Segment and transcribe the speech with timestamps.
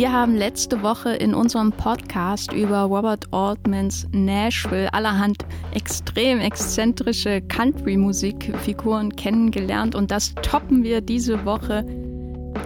[0.00, 5.44] Wir haben letzte Woche in unserem Podcast über Robert Altmans Nashville allerhand
[5.74, 11.84] extrem exzentrische Country-Musikfiguren kennengelernt und das toppen wir diese Woche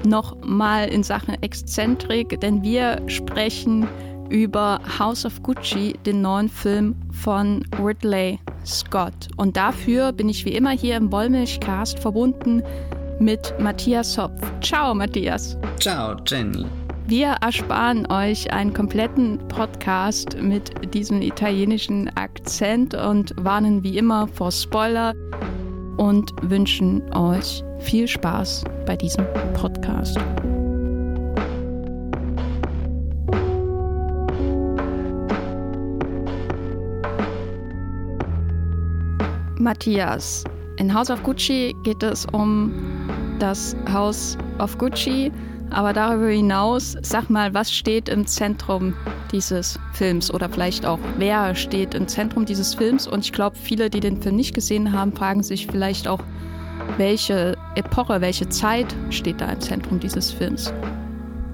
[0.07, 3.89] nochmal in Sachen Exzentrik, denn wir sprechen
[4.31, 9.27] über House of Gucci, den neuen Film von Ridley Scott.
[9.37, 12.63] Und dafür bin ich wie immer hier im Wollmilchcast verbunden
[13.19, 14.41] mit Matthias Hopf.
[14.61, 15.59] Ciao, Matthias.
[15.81, 16.65] Ciao, Jenny.
[17.07, 24.51] Wir ersparen euch einen kompletten Podcast mit diesem italienischen Akzent und warnen wie immer vor
[24.51, 25.13] Spoiler
[25.99, 30.19] und wünschen euch viel Spaß bei diesem Podcast.
[39.59, 40.43] Matthias,
[40.79, 42.73] in House of Gucci geht es um
[43.39, 45.31] das Haus of Gucci
[45.75, 48.95] aber darüber hinaus, sag mal, was steht im Zentrum
[49.33, 53.07] dieses Films oder vielleicht auch, wer steht im Zentrum dieses Films?
[53.07, 56.21] Und ich glaube, viele, die den Film nicht gesehen haben, fragen sich vielleicht auch,
[56.97, 60.73] welche Epoche, welche Zeit steht da im Zentrum dieses Films?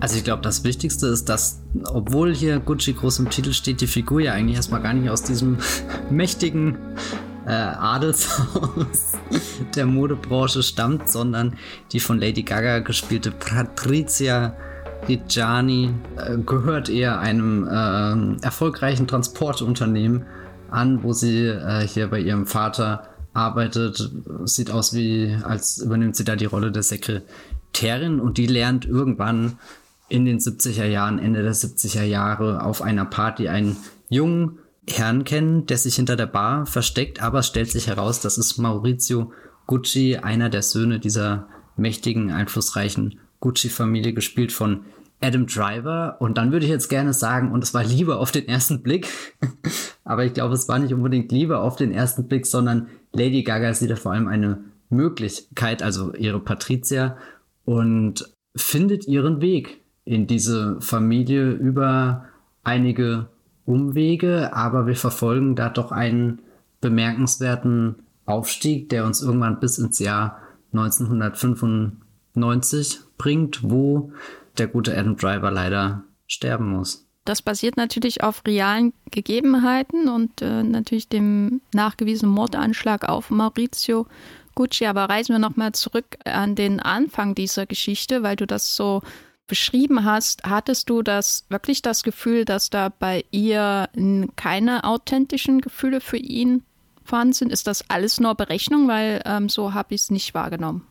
[0.01, 1.61] Also ich glaube, das Wichtigste ist, dass,
[1.93, 5.23] obwohl hier Gucci groß im Titel steht, die Figur ja eigentlich erstmal gar nicht aus
[5.23, 5.59] diesem
[6.11, 6.77] mächtigen
[7.51, 9.19] äh, Adelshaus
[9.75, 11.57] der Modebranche stammt, sondern
[11.91, 14.55] die von Lady Gaga gespielte Patricia
[15.09, 20.27] Reggiani äh, gehört eher einem äh, erfolgreichen Transportunternehmen
[20.71, 24.13] an, wo sie äh, hier bei ihrem Vater arbeitet.
[24.45, 29.59] Sieht aus wie, als übernimmt sie da die Rolle der Sekretärin und die lernt irgendwann
[30.09, 33.77] in den 70er Jahren, Ende der 70er Jahre auf einer Party einen
[34.09, 38.39] jungen Herrn kennen, der sich hinter der Bar versteckt, aber es stellt sich heraus, das
[38.39, 39.33] ist Maurizio
[39.67, 44.85] Gucci, einer der Söhne dieser mächtigen, einflussreichen Gucci-Familie, gespielt von
[45.21, 46.17] Adam Driver.
[46.21, 49.09] Und dann würde ich jetzt gerne sagen, und es war Liebe auf den ersten Blick,
[50.05, 53.75] aber ich glaube, es war nicht unbedingt Liebe auf den ersten Blick, sondern Lady Gaga
[53.75, 57.17] sieht da vor allem eine Möglichkeit, also ihre Patricia,
[57.65, 62.25] und findet ihren Weg in diese Familie über
[62.65, 63.29] einige
[63.65, 66.41] Umwege, aber wir verfolgen da doch einen
[66.81, 70.39] bemerkenswerten Aufstieg, der uns irgendwann bis ins Jahr
[70.73, 74.13] 1995 bringt, wo
[74.59, 77.07] der gute Adam Driver leider sterben muss.
[77.25, 84.07] Das basiert natürlich auf realen Gegebenheiten und äh, natürlich dem nachgewiesenen Mordanschlag auf Maurizio
[84.55, 84.87] Gucci.
[84.87, 89.03] Aber reisen wir nochmal zurück an den Anfang dieser Geschichte, weil du das so
[89.51, 93.89] beschrieben hast, hattest du das wirklich das Gefühl, dass da bei ihr
[94.37, 96.63] keine authentischen Gefühle für ihn
[97.05, 97.53] vorhanden sind?
[97.53, 98.89] Ist das alles nur Berechnung?
[98.89, 100.87] Weil ähm, so habe ich es nicht wahrgenommen.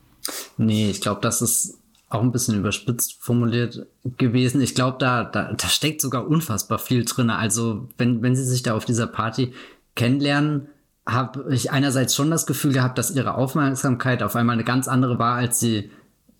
[0.57, 3.87] Nee, ich glaube, das ist auch ein bisschen überspitzt formuliert
[4.17, 4.61] gewesen.
[4.61, 7.29] Ich glaube, da, da, da steckt sogar unfassbar viel drin.
[7.29, 9.53] Also, wenn, wenn sie sich da auf dieser Party
[9.95, 10.67] kennenlernen,
[11.07, 15.17] habe ich einerseits schon das Gefühl gehabt, dass ihre Aufmerksamkeit auf einmal eine ganz andere
[15.17, 15.91] war, als sie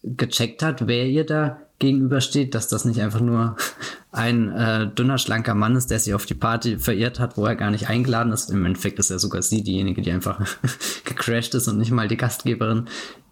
[0.04, 3.56] gecheckt hat, wer ihr da gegenübersteht, dass das nicht einfach nur
[4.12, 7.56] ein äh, dünner, schlanker Mann ist, der sich auf die Party verirrt hat, wo er
[7.56, 8.52] gar nicht eingeladen ist.
[8.52, 10.40] Im Endeffekt ist ja sogar sie diejenige, die einfach
[11.06, 12.86] gecrashed ist und nicht mal die Gastgeberin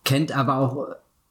[0.04, 0.88] kennt, aber auch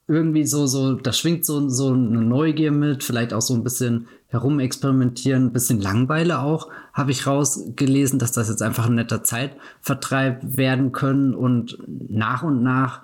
[0.09, 4.07] irgendwie so, so, da schwingt so, so eine Neugier mit, vielleicht auch so ein bisschen
[4.29, 10.57] herumexperimentieren, ein bisschen Langweile auch, habe ich rausgelesen, dass das jetzt einfach ein netter Zeitvertreib
[10.57, 13.03] werden können und nach und nach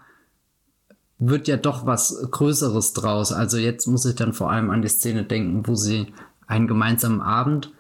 [1.24, 3.32] wird ja doch was Größeres draus.
[3.32, 6.08] Also jetzt muss ich dann vor allem an die Szene denken, wo sie
[6.48, 7.72] einen gemeinsamen Abend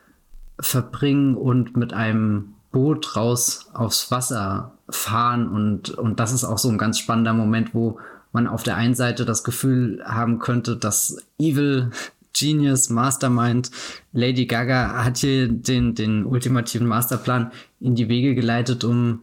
[0.60, 5.48] verbringen und mit einem Boot raus aufs Wasser fahren.
[5.48, 7.98] Und, und das ist auch so ein ganz spannender Moment, wo
[8.30, 11.90] man auf der einen Seite das Gefühl haben könnte, dass Evil
[12.34, 13.70] Genius Mastermind
[14.12, 19.20] Lady Gaga hat hier den, den ultimativen Masterplan in die Wege geleitet, um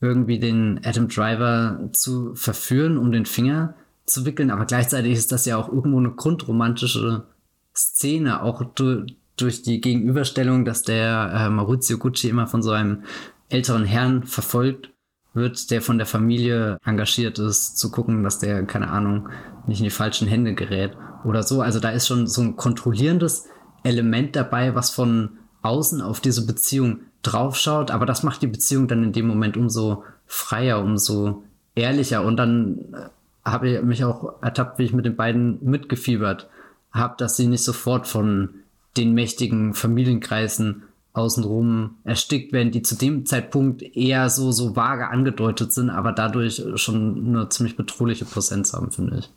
[0.00, 3.74] irgendwie den Adam Driver zu verführen, um den Finger
[4.06, 4.50] zu wickeln.
[4.50, 7.26] Aber gleichzeitig ist das ja auch irgendwo eine grundromantische
[7.74, 9.06] Szene, auch du,
[9.36, 13.04] durch die Gegenüberstellung, dass der äh, Maurizio Gucci immer von so einem
[13.48, 14.90] älteren Herrn verfolgt
[15.32, 19.28] wird, der von der Familie engagiert ist, zu gucken, dass der, keine Ahnung,
[19.66, 21.60] nicht in die falschen Hände gerät oder so.
[21.60, 23.46] Also da ist schon so ein kontrollierendes
[23.84, 29.04] Element dabei, was von außen auf diese Beziehung draufschaut, aber das macht die Beziehung dann
[29.04, 31.42] in dem Moment umso freier, umso
[31.74, 33.08] ehrlicher und dann äh,
[33.44, 36.48] habe ich mich auch ertappt, wie ich mit den beiden mitgefiebert
[36.92, 38.50] habe, dass sie nicht sofort von
[38.96, 40.82] den mächtigen Familienkreisen
[41.12, 46.62] außenrum erstickt werden, die zu dem Zeitpunkt eher so, so vage angedeutet sind, aber dadurch
[46.76, 49.30] schon eine ziemlich bedrohliche Präsenz haben, finde ich.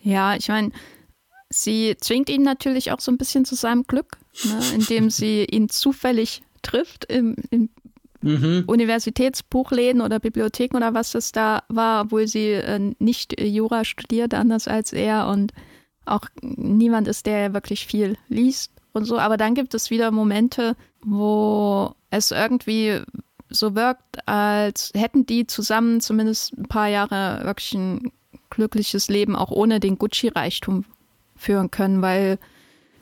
[0.00, 0.70] Ja, ich meine,
[1.48, 5.68] sie zwingt ihn natürlich auch so ein bisschen zu seinem Glück, ne, indem sie ihn
[5.68, 7.68] zufällig trifft im, im
[8.22, 8.64] mhm.
[8.66, 14.68] Universitätsbuchläden oder Bibliotheken oder was das da war, obwohl sie äh, nicht Jura studiert, anders
[14.68, 15.52] als er und
[16.04, 19.18] auch niemand ist, der wirklich viel liest und so.
[19.18, 23.00] Aber dann gibt es wieder Momente, wo es irgendwie
[23.48, 28.12] so wirkt, als hätten die zusammen zumindest ein paar Jahre wirklich ein
[28.50, 30.84] glückliches Leben auch ohne den Gucci-Reichtum
[31.36, 32.38] führen können, weil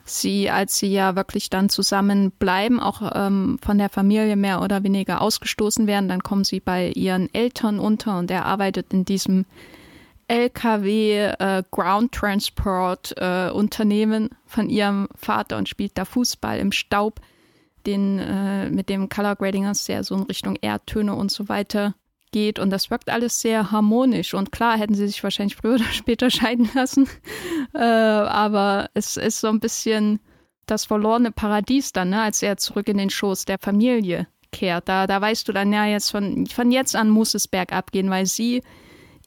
[0.05, 4.83] sie, als sie ja wirklich dann zusammen bleiben, auch ähm, von der Familie mehr oder
[4.83, 9.45] weniger ausgestoßen werden, dann kommen sie bei ihren Eltern unter und er arbeitet in diesem
[10.27, 17.19] LKW äh, Ground Transport äh, Unternehmen von ihrem Vater und spielt da Fußball im Staub,
[17.85, 21.95] den äh, mit dem Color Grading sehr so in Richtung Erdtöne und so weiter
[22.35, 25.85] geht und das wirkt alles sehr harmonisch und klar hätten sie sich wahrscheinlich früher oder
[25.85, 27.07] später scheiden lassen,
[27.73, 30.19] äh, aber es ist so ein bisschen
[30.65, 34.89] das verlorene Paradies dann, ne, als er zurück in den Schoß der Familie kehrt.
[34.89, 38.09] Da, da weißt du dann ja jetzt von, von jetzt an muss es bergab gehen,
[38.09, 38.61] weil sie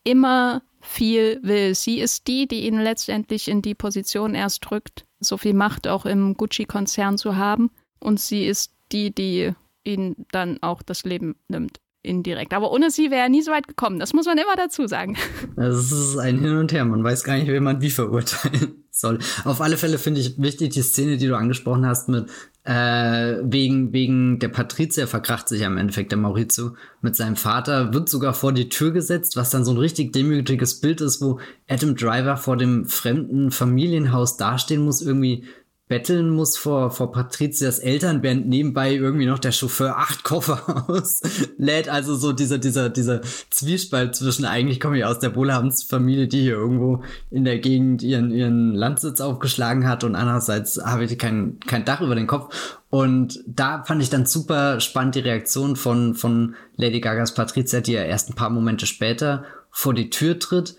[0.05, 1.75] immer viel will.
[1.75, 6.05] Sie ist die, die ihn letztendlich in die Position erst drückt, so viel Macht auch
[6.05, 7.71] im Gucci-Konzern zu haben.
[8.01, 9.53] Und sie ist die, die
[9.85, 12.55] ihn dann auch das Leben nimmt indirekt.
[12.55, 13.99] Aber ohne sie wäre er nie so weit gekommen.
[13.99, 15.17] Das muss man immer dazu sagen.
[15.57, 16.85] Es ist ein Hin und Her.
[16.85, 19.19] Man weiß gar nicht, wen man wie verurteilen soll.
[19.45, 22.29] Auf alle Fälle finde ich wichtig die Szene, die du angesprochen hast mit
[22.69, 28.11] äh, wegen, wegen der Patrizia verkracht sich am Endeffekt der Maurizio mit seinem Vater, wird
[28.11, 31.97] sogar vor die Tür gesetzt, was dann so ein richtig demütiges Bild ist, wo Adam
[31.97, 35.45] Driver vor dem fremden Familienhaus dastehen muss, irgendwie
[35.88, 41.88] betteln muss vor, vor Patrizias Eltern, während nebenbei irgendwie noch der Chauffeur acht Koffer auslädt.
[41.88, 46.55] Also so dieser, dieser, dieser Zwiespalt zwischen eigentlich komme ich aus der Wohlhabensfamilie, die hier
[46.55, 51.85] irgendwo in der Gegend ihren, ihren Landsitz aufgeschlagen hat und andererseits habe ich kein, kein
[51.85, 52.79] Dach über den Kopf.
[52.90, 57.93] Und da fand ich dann super spannend die Reaktion von, von Lady Gagas Patrizia, die
[57.93, 60.76] ja erst ein paar Momente später vor die Tür tritt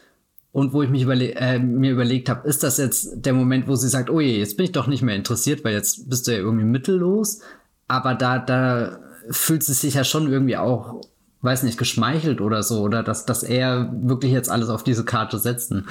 [0.52, 3.76] und wo ich mich überle äh, mir überlegt habe, ist das jetzt der Moment, wo
[3.76, 6.32] sie sagt, oh je, jetzt bin ich doch nicht mehr interessiert, weil jetzt bist du
[6.32, 7.42] ja irgendwie mittellos.
[7.88, 9.00] Aber da, da
[9.30, 11.02] fühlt sie sich ja schon irgendwie auch,
[11.42, 15.38] weiß nicht, geschmeichelt oder so, oder dass, dass er wirklich jetzt alles auf diese Karte
[15.38, 15.86] setzen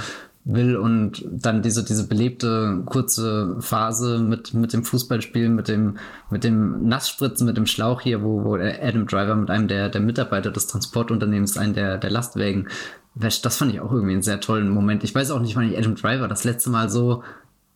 [0.45, 5.99] will und dann diese, diese belebte kurze Phase mit, mit dem Fußballspielen, mit dem,
[6.31, 10.01] mit dem Nassspritzen, mit dem Schlauch hier, wo, wo Adam Driver mit einem der, der
[10.01, 12.69] Mitarbeiter des Transportunternehmens, einen der, der Lastwägen,
[13.15, 15.05] das fand ich auch irgendwie einen sehr tollen Moment.
[15.05, 17.23] Ich weiß auch nicht, wann ich Adam Driver das letzte Mal so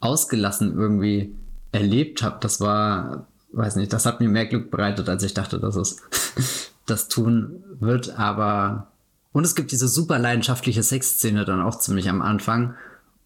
[0.00, 1.34] ausgelassen irgendwie
[1.72, 2.38] erlebt habe.
[2.40, 6.02] Das war, weiß nicht, das hat mir mehr Glück bereitet, als ich dachte, dass es
[6.86, 8.18] das tun wird.
[8.18, 8.88] Aber
[9.32, 12.74] und es gibt diese super leidenschaftliche Sexszene dann auch ziemlich am Anfang,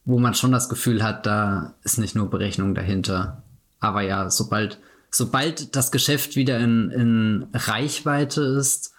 [0.04, 3.42] wo man schon das Gefühl hat, da ist nicht nur Berechnung dahinter.
[3.80, 4.78] Aber ja, sobald,
[5.10, 8.92] sobald das Geschäft wieder in, in Reichweite ist,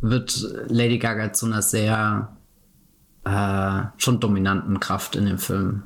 [0.00, 2.36] wird Lady Gaga zu einer sehr
[3.24, 5.82] äh, schon dominanten Kraft in dem Film.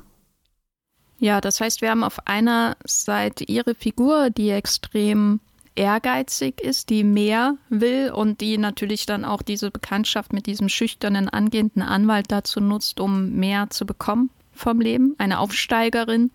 [1.19, 5.39] Ja, das heißt, wir haben auf einer Seite ihre Figur, die extrem
[5.75, 11.29] ehrgeizig ist, die mehr will und die natürlich dann auch diese Bekanntschaft mit diesem schüchternen
[11.29, 15.15] angehenden Anwalt dazu nutzt, um mehr zu bekommen vom Leben.
[15.17, 16.31] Eine Aufsteigerin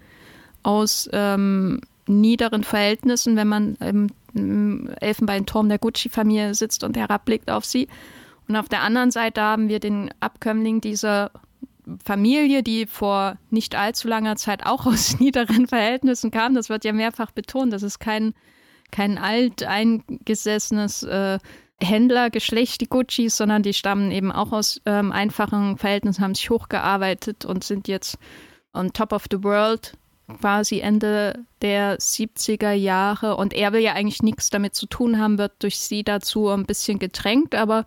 [0.63, 7.65] aus ähm, niederen Verhältnissen, wenn man im, im Elfenbeinturm der Gucci-Familie sitzt und herabblickt auf
[7.65, 7.89] sie.
[8.49, 11.31] Und auf der anderen Seite haben wir den Abkömmling dieser
[12.05, 16.55] Familie, die vor nicht allzu langer Zeit auch aus niederen Verhältnissen kam.
[16.55, 17.73] Das wird ja mehrfach betont.
[17.73, 18.35] Das ist kein,
[18.91, 21.39] kein alteingesessenes äh,
[21.83, 27.45] Händlergeschlecht, die Guccis, sondern die stammen eben auch aus ähm, einfachen Verhältnissen, haben sich hochgearbeitet
[27.45, 28.19] und sind jetzt
[28.75, 29.95] on top of the world
[30.39, 33.37] quasi Ende der 70er Jahre.
[33.37, 36.67] Und er will ja eigentlich nichts damit zu tun haben, wird durch sie dazu ein
[36.67, 37.87] bisschen gedrängt, aber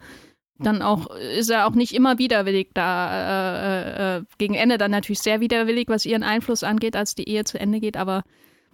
[0.60, 5.20] dann auch ist er auch nicht immer widerwillig da, äh, äh, gegen Ende dann natürlich
[5.20, 8.24] sehr widerwillig, was ihren Einfluss angeht, als die Ehe zu Ende geht, aber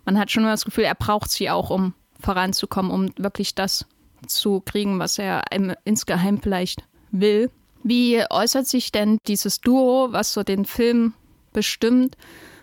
[0.05, 3.85] man hat schon das Gefühl, er braucht sie auch, um voranzukommen, um wirklich das
[4.27, 5.43] zu kriegen, was er
[5.85, 7.49] insgeheim vielleicht will.
[7.83, 11.13] Wie äußert sich denn dieses Duo, was so den Film
[11.53, 12.17] bestimmt,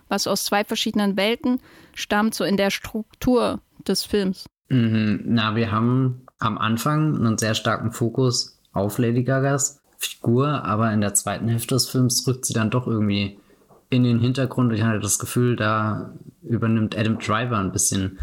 [0.08, 1.60] was aus zwei verschiedenen Welten
[1.94, 4.46] stammt, so in der Struktur des Films?
[4.68, 5.22] Mhm.
[5.24, 11.00] Na, wir haben am Anfang einen sehr starken Fokus auf Lady Gagas Figur, aber in
[11.00, 13.38] der zweiten Hälfte des Films rückt sie dann doch irgendwie
[13.88, 14.72] in den Hintergrund.
[14.72, 18.18] Ich hatte das Gefühl, da übernimmt Adam Driver ein bisschen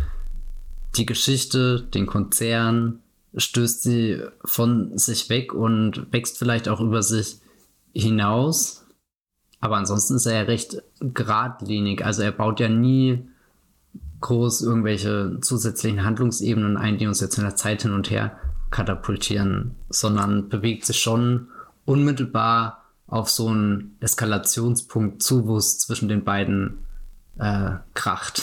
[0.95, 2.99] die Geschichte, den Konzern,
[3.35, 7.37] stößt sie von sich weg und wächst vielleicht auch über sich
[7.93, 8.82] hinaus.
[9.63, 12.03] Aber ansonsten ist er ja recht geradlinig.
[12.03, 13.25] Also er baut ja nie
[14.19, 18.37] groß irgendwelche zusätzlichen Handlungsebenen ein, die uns jetzt in der Zeit hin und her
[18.71, 21.47] katapultieren, sondern bewegt sich schon
[21.85, 26.79] unmittelbar auf so einen Eskalationspunkt zu, wo es zwischen den beiden
[27.39, 28.41] äh, kracht.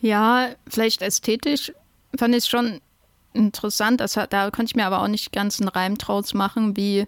[0.00, 1.74] Ja, vielleicht ästhetisch
[2.18, 2.80] fand ich es schon
[3.34, 4.00] interessant.
[4.00, 7.04] Das, da konnte ich mir aber auch nicht ganz einen Reim draus machen, wie,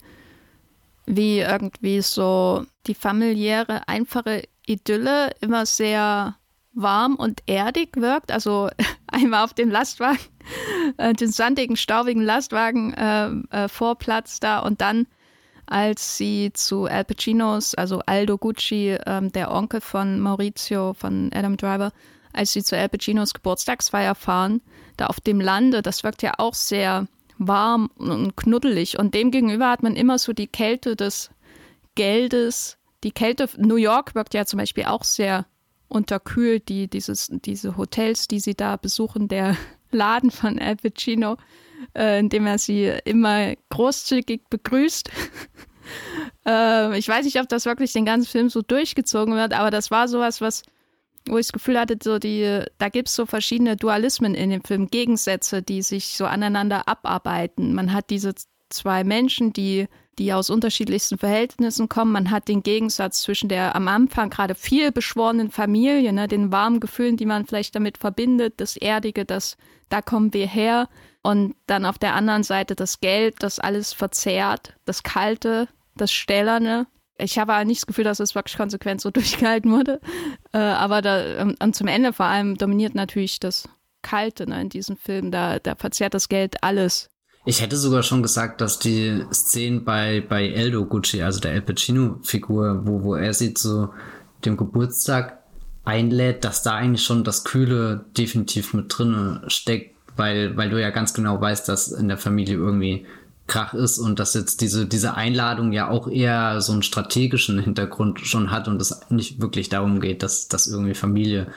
[1.06, 6.36] wie irgendwie so die familiäre, einfache Idylle immer sehr
[6.72, 8.32] warm und erdig wirkt.
[8.32, 8.68] Also
[9.06, 10.18] einmal auf dem Lastwagen,
[10.96, 15.06] äh, den sandigen, staubigen Lastwagen äh, äh, Vorplatz da und dann
[15.66, 21.56] als sie zu Al Pacinos, also Aldo Gucci, ähm, der Onkel von Maurizio, von Adam
[21.56, 21.90] Driver,
[22.32, 24.60] als sie zu Al Pacinos Geburtstagsfeier fahren,
[24.96, 27.06] da auf dem Lande, das wirkt ja auch sehr
[27.48, 28.98] warm und knuddelig.
[28.98, 31.30] Und demgegenüber hat man immer so die Kälte des
[31.94, 32.78] Geldes.
[33.02, 35.46] Die Kälte, New York wirkt ja zum Beispiel auch sehr
[35.88, 39.56] unterkühlt, die, dieses, diese Hotels, die sie da besuchen, der
[39.90, 41.36] Laden von Al Pacino,
[41.96, 45.10] äh, in dem er sie immer großzügig begrüßt.
[46.46, 49.90] äh, ich weiß nicht, ob das wirklich den ganzen Film so durchgezogen wird, aber das
[49.90, 50.62] war sowas, was,
[51.28, 54.64] wo ich das Gefühl hatte, so die, da gibt es so verschiedene Dualismen in dem
[54.64, 57.74] Film, Gegensätze, die sich so aneinander abarbeiten.
[57.74, 58.34] Man hat diese
[58.70, 59.88] zwei Menschen, die
[60.18, 62.12] die aus unterschiedlichsten Verhältnissen kommen.
[62.12, 66.80] Man hat den Gegensatz zwischen der am Anfang gerade viel beschworenen Familie, ne, den warmen
[66.80, 69.56] Gefühlen, die man vielleicht damit verbindet, das Erdige, das
[69.88, 70.88] da kommen wir her.
[71.22, 76.86] Und dann auf der anderen Seite das Geld, das alles verzehrt, das Kalte, das Stählerne.
[77.16, 80.00] Ich habe nicht das Gefühl, dass es wirklich konsequent so durchgehalten wurde.
[80.52, 83.68] Äh, aber da, und, und zum Ende vor allem dominiert natürlich das
[84.02, 85.30] Kalte ne, in diesem Film.
[85.30, 87.10] Da, da verzehrt das Geld alles.
[87.46, 91.62] Ich hätte sogar schon gesagt, dass die Szenen bei, bei Eldo Gucci, also der El
[91.62, 93.90] Pacino-Figur, wo, wo er sie zu
[94.44, 95.40] dem Geburtstag
[95.84, 100.90] einlädt, dass da eigentlich schon das Kühle definitiv mit drin steckt, weil, weil du ja
[100.90, 103.06] ganz genau weißt, dass in der Familie irgendwie
[103.46, 108.20] Krach ist und dass jetzt diese, diese Einladung ja auch eher so einen strategischen Hintergrund
[108.20, 111.48] schon hat und es nicht wirklich darum geht, dass, dass irgendwie Familie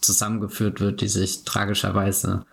[0.00, 2.46] zusammengeführt wird, die sich tragischerweise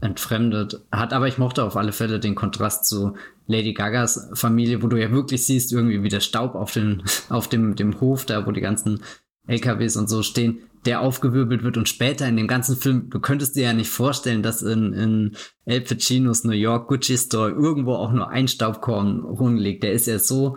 [0.00, 1.12] entfremdet hat.
[1.12, 3.14] Aber ich mochte auf alle Fälle den Kontrast zu
[3.46, 7.48] Lady Gagas Familie, wo du ja wirklich siehst, irgendwie wie der Staub auf, den, auf
[7.48, 9.02] dem, dem Hof, da wo die ganzen
[9.50, 13.56] LKWs und so stehen, der aufgewirbelt wird und später in dem ganzen Film, du könntest
[13.56, 18.12] dir ja nicht vorstellen, dass in, in El Pacinos New York Gucci Store irgendwo auch
[18.12, 19.82] nur ein Staubkorn rumliegt.
[19.82, 20.56] Der ist ja so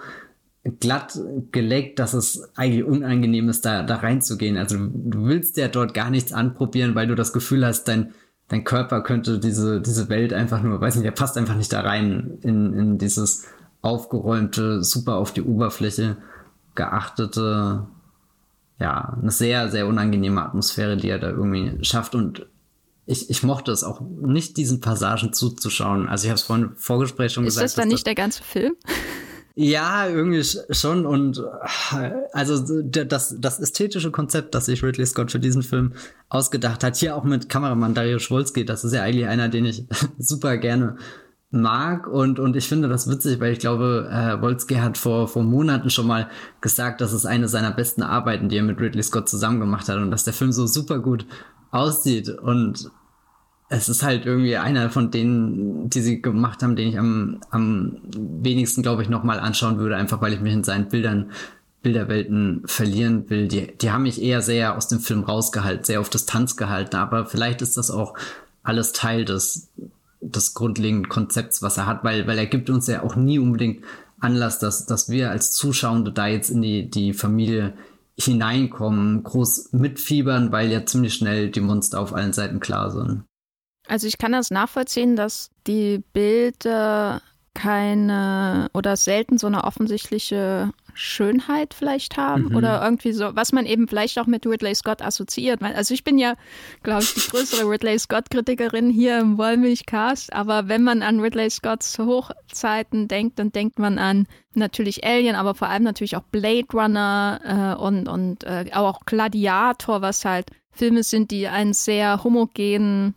[0.79, 1.19] glatt
[1.51, 4.57] geleckt, dass es eigentlich unangenehm ist, da, da reinzugehen.
[4.57, 8.13] Also du willst ja dort gar nichts anprobieren, weil du das Gefühl hast, dein,
[8.47, 11.81] dein Körper könnte diese, diese Welt einfach nur, weiß nicht, der passt einfach nicht da
[11.81, 13.45] rein in, in dieses
[13.81, 16.15] aufgeräumte, super auf die Oberfläche
[16.75, 17.87] geachtete,
[18.79, 22.15] ja, eine sehr, sehr unangenehme Atmosphäre, die er da irgendwie schafft.
[22.15, 22.47] Und
[23.05, 26.07] ich, ich mochte es auch nicht, diesen Passagen zuzuschauen.
[26.07, 27.65] Also ich habe es vorhin im Vorgespräch schon Ist gesagt.
[27.65, 28.75] Ist das dann nicht der ganze Film?
[29.55, 31.05] Ja, irgendwie schon.
[31.05, 31.43] Und
[32.31, 35.93] also das, das ästhetische Konzept, das sich Ridley Scott für diesen Film
[36.29, 39.85] ausgedacht hat, hier auch mit Kameramann Dario Schwolski, das ist ja eigentlich einer, den ich
[40.17, 40.97] super gerne
[41.53, 45.43] mag und, und ich finde das witzig, weil ich glaube, äh, Wolski hat vor, vor
[45.43, 46.29] Monaten schon mal
[46.61, 49.97] gesagt, dass es eine seiner besten Arbeiten, die er mit Ridley Scott zusammen gemacht hat
[49.97, 51.25] und dass der Film so super gut
[51.71, 52.91] aussieht und
[53.69, 57.97] es ist halt irgendwie einer von denen, die sie gemacht haben, den ich am, am
[58.13, 61.31] wenigsten, glaube ich, nochmal anschauen würde, einfach weil ich mich in seinen Bildern,
[61.81, 63.47] Bilderwelten verlieren will.
[63.47, 67.25] Die, die haben mich eher sehr aus dem Film rausgehalten, sehr auf Distanz gehalten, aber
[67.25, 68.15] vielleicht ist das auch
[68.61, 69.69] alles Teil des,
[70.23, 73.83] des grundlegenden Konzepts, was er hat, weil, weil er gibt uns ja auch nie unbedingt
[74.19, 77.73] Anlass, dass, dass wir als Zuschauende da jetzt in die, die Familie
[78.17, 83.23] hineinkommen, groß mitfiebern, weil ja ziemlich schnell die Monster auf allen Seiten klar sind.
[83.87, 87.21] Also ich kann das nachvollziehen, dass die Bilder
[87.53, 92.55] keine oder selten so eine offensichtliche Schönheit vielleicht haben mhm.
[92.55, 95.61] oder irgendwie so, was man eben vielleicht auch mit Ridley Scott assoziiert.
[95.61, 96.35] Also ich bin ja,
[96.83, 101.97] glaube ich, die größere Ridley Scott-Kritikerin hier im Wollmilchcast, aber wenn man an Ridley Scotts
[101.97, 107.75] Hochzeiten denkt, dann denkt man an natürlich Alien, aber vor allem natürlich auch Blade Runner
[107.77, 113.15] äh, und, und äh, auch Gladiator, was halt Filme sind, die einen sehr homogenen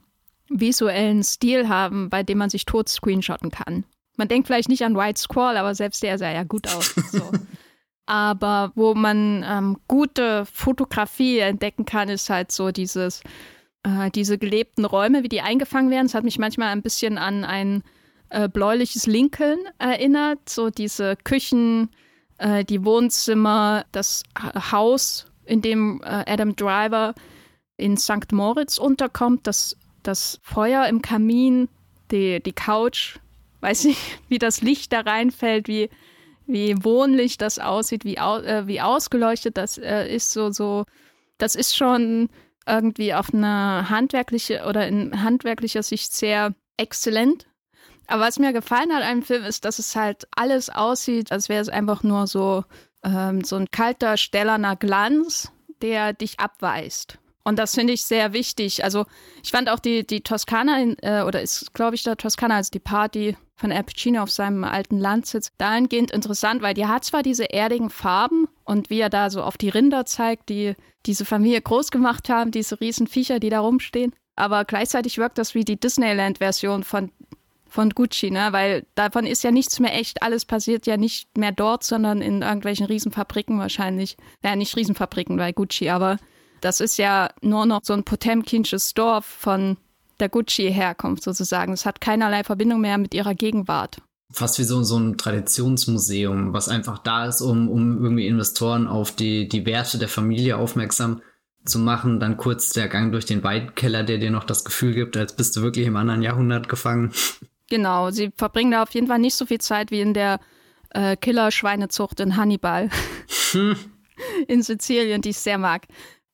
[0.49, 3.85] visuellen Stil haben, bei dem man sich tot screenshotten kann.
[4.17, 6.95] Man denkt vielleicht nicht an White Squall, aber selbst der sah ja gut aus.
[7.13, 7.31] So.
[8.07, 13.23] aber wo man ähm, gute Fotografie entdecken kann, ist halt so dieses,
[13.83, 16.07] äh, diese gelebten Räume, wie die eingefangen werden.
[16.07, 17.83] Es hat mich manchmal ein bisschen an ein
[18.31, 21.91] äh, bläuliches Lincoln erinnert, so diese Küchen,
[22.39, 24.23] äh, die Wohnzimmer, das
[24.73, 27.15] Haus, in dem äh, Adam Driver
[27.77, 28.33] in St.
[28.33, 31.69] Moritz unterkommt, das, das Feuer im Kamin,
[32.11, 33.19] die, die Couch,
[33.61, 35.91] weiß nicht, wie das Licht da reinfällt, wie,
[36.47, 40.85] wie wohnlich das aussieht, wie, au, äh, wie ausgeleuchtet das äh, ist, so, so,
[41.39, 42.29] das ist schon
[42.67, 47.47] irgendwie auf eine handwerkliche oder in handwerklicher Sicht sehr exzellent.
[48.09, 51.49] Aber was mir gefallen hat an einem Film ist, dass es halt alles aussieht, als
[51.49, 52.65] wäre es einfach nur so,
[53.05, 57.19] ähm, so ein kalter, stellerner Glanz, der dich abweist.
[57.47, 58.83] Und das finde ich sehr wichtig.
[58.83, 59.07] Also
[59.45, 62.73] ich fand auch die, die Toskana, in, äh, oder ist, glaube ich, der Toskana, also
[62.73, 67.23] die Party von Al Pacino auf seinem alten Landsitz, dahingehend interessant, weil die hat zwar
[67.23, 70.75] diese erdigen Farben und wie er da so auf die Rinder zeigt, die
[71.07, 75.55] diese Familie groß gemacht haben, diese riesen Viecher, die da rumstehen, aber gleichzeitig wirkt das
[75.55, 77.12] wie die Disneyland-Version von
[77.69, 78.49] von Gucci, ne?
[78.53, 80.23] Weil davon ist ja nichts mehr echt.
[80.23, 84.17] Alles passiert ja nicht mehr dort, sondern in irgendwelchen Riesenfabriken wahrscheinlich.
[84.43, 86.17] Ja, nicht Riesenfabriken bei Gucci, aber
[86.61, 89.77] das ist ja nur noch so ein potemkinsches Dorf von
[90.21, 91.73] der Gucci-Herkunft sozusagen.
[91.73, 93.99] Es hat keinerlei Verbindung mehr mit ihrer Gegenwart.
[94.33, 99.13] Fast wie so, so ein Traditionsmuseum, was einfach da ist, um, um irgendwie Investoren auf
[99.13, 101.23] die, die Werte der Familie aufmerksam
[101.65, 102.19] zu machen.
[102.19, 105.57] Dann kurz der Gang durch den Weinkeller, der dir noch das Gefühl gibt, als bist
[105.57, 107.13] du wirklich im anderen Jahrhundert gefangen.
[107.69, 110.41] Genau, sie verbringen da auf jeden Fall nicht so viel Zeit wie in der
[110.91, 112.91] äh, Killer-Schweinezucht in Hannibal
[113.53, 113.77] hm.
[114.49, 115.87] in Sizilien, die ich sehr mag.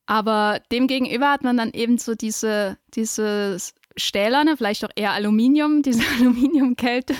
[0.05, 3.57] Aber demgegenüber hat man dann eben so diese, diese
[3.95, 7.15] Stählerne, vielleicht auch eher Aluminium, diese Aluminiumkälte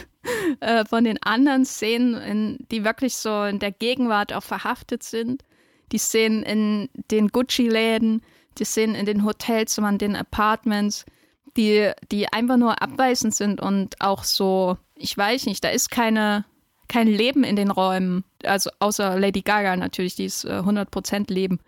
[0.60, 5.44] äh, von den anderen Szenen, in, die wirklich so in der Gegenwart auch verhaftet sind.
[5.92, 8.22] Die Szenen in den Gucci-Läden,
[8.58, 11.06] die Szenen in den Hotelzimmern, den Apartments,
[11.56, 16.46] die, die einfach nur abweisend sind und auch so, ich weiß nicht, da ist keine,
[16.88, 18.24] kein Leben in den Räumen.
[18.44, 21.60] Also außer Lady Gaga natürlich, die ist äh, 100% Leben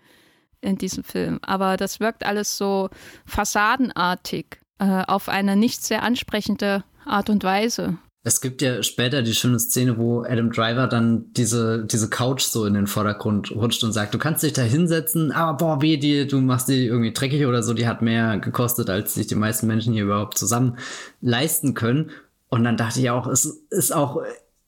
[0.60, 1.38] in diesem Film.
[1.42, 2.90] Aber das wirkt alles so
[3.24, 7.98] fassadenartig äh, auf eine nicht sehr ansprechende Art und Weise.
[8.26, 12.66] Es gibt ja später die schöne Szene, wo Adam Driver dann diese, diese Couch so
[12.66, 16.26] in den Vordergrund rutscht und sagt, du kannst dich da hinsetzen, aber boah, weh dir,
[16.26, 19.68] du machst die irgendwie dreckig oder so, die hat mehr gekostet, als sich die meisten
[19.68, 20.76] Menschen hier überhaupt zusammen
[21.20, 22.10] leisten können.
[22.48, 24.20] Und dann dachte ich auch, es ist auch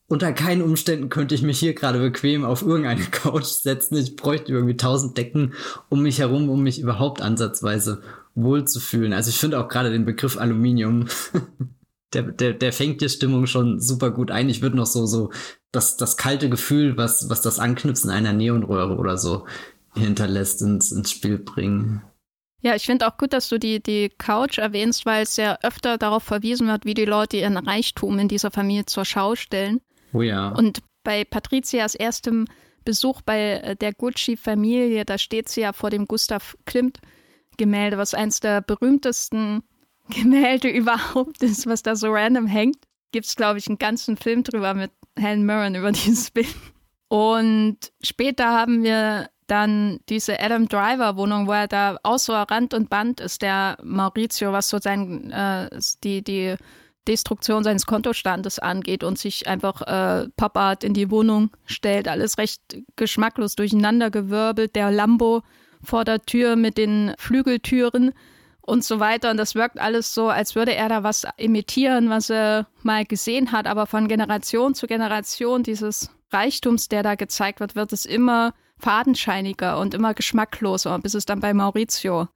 [0.09, 3.97] unter keinen Umständen könnte ich mich hier gerade bequem auf irgendeine Couch setzen.
[3.97, 5.55] Ich bräuchte irgendwie tausend Decken
[5.91, 8.03] um mich herum, um mich überhaupt ansatzweise
[8.35, 9.13] wohlzufühlen.
[9.13, 11.07] Also ich finde auch gerade den Begriff Aluminium,
[12.15, 14.49] der, der, der fängt die Stimmung schon super gut ein.
[14.49, 15.31] Ich würde noch so, so
[15.73, 19.47] das, das kalte Gefühl, was, was das Anknüpfen einer Neonröhre oder so
[19.95, 22.03] hinterlässt, ins, ins Spiel bringen.
[22.61, 25.99] Ja, ich finde auch gut, dass du die, die Couch erwähnst, weil es ja öfter
[25.99, 29.81] darauf verwiesen wird, wie die Leute ihren Reichtum in dieser Familie zur Schau stellen.
[30.13, 30.49] Oh ja.
[30.51, 32.47] Und bei Patrizias erstem
[32.85, 38.41] Besuch bei äh, der Gucci-Familie, da steht sie ja vor dem Gustav Klimt-Gemälde, was eins
[38.41, 39.63] der berühmtesten
[40.09, 42.77] Gemälde überhaupt ist, was da so random hängt.
[43.13, 46.55] Gibt es, glaube ich, einen ganzen Film drüber mit Helen Mirren über dieses Bild.
[47.09, 52.91] Und später haben wir dann diese Adam Driver Wohnung, wo er da außer Rand und
[52.91, 55.71] Band ist, der Maurizio, was so sein, äh,
[56.05, 56.57] die, die
[57.09, 62.07] Destruktion seines Kontostandes angeht und sich einfach äh, Pop-Art in die Wohnung stellt.
[62.07, 62.61] Alles recht
[62.97, 64.77] geschmacklos durcheinandergewirbelt.
[64.77, 65.43] Der Lambo
[65.83, 68.13] vor der Tür mit den Flügeltüren
[68.61, 69.31] und so weiter.
[69.31, 73.53] Und das wirkt alles so, als würde er da was imitieren, was er mal gesehen
[73.53, 73.67] hat.
[73.67, 79.79] Aber von Generation zu Generation dieses Reichtums, der da gezeigt wird, wird es immer fadenscheiniger
[79.79, 82.29] und immer geschmackloser, bis es dann bei Maurizio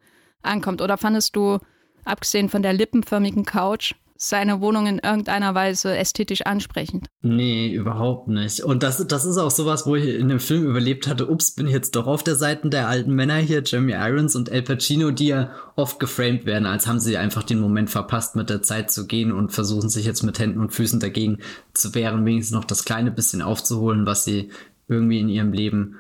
[0.43, 0.81] ankommt.
[0.81, 1.59] Oder fandest du,
[2.05, 7.09] abgesehen von der lippenförmigen Couch, seine Wohnung in irgendeiner Weise ästhetisch ansprechend.
[7.23, 8.61] Nee, überhaupt nicht.
[8.61, 11.67] Und das, das ist auch sowas, wo ich in dem Film überlebt hatte, ups, bin
[11.67, 15.27] jetzt doch auf der Seite der alten Männer hier, Jeremy Irons und El Pacino, die
[15.27, 19.09] ja oft geframed werden, als haben sie einfach den Moment verpasst, mit der Zeit zu
[19.09, 21.39] gehen und versuchen sich jetzt mit Händen und Füßen dagegen
[21.75, 24.51] zu wehren, wenigstens noch das kleine bisschen aufzuholen, was sie
[24.87, 25.97] irgendwie in ihrem Leben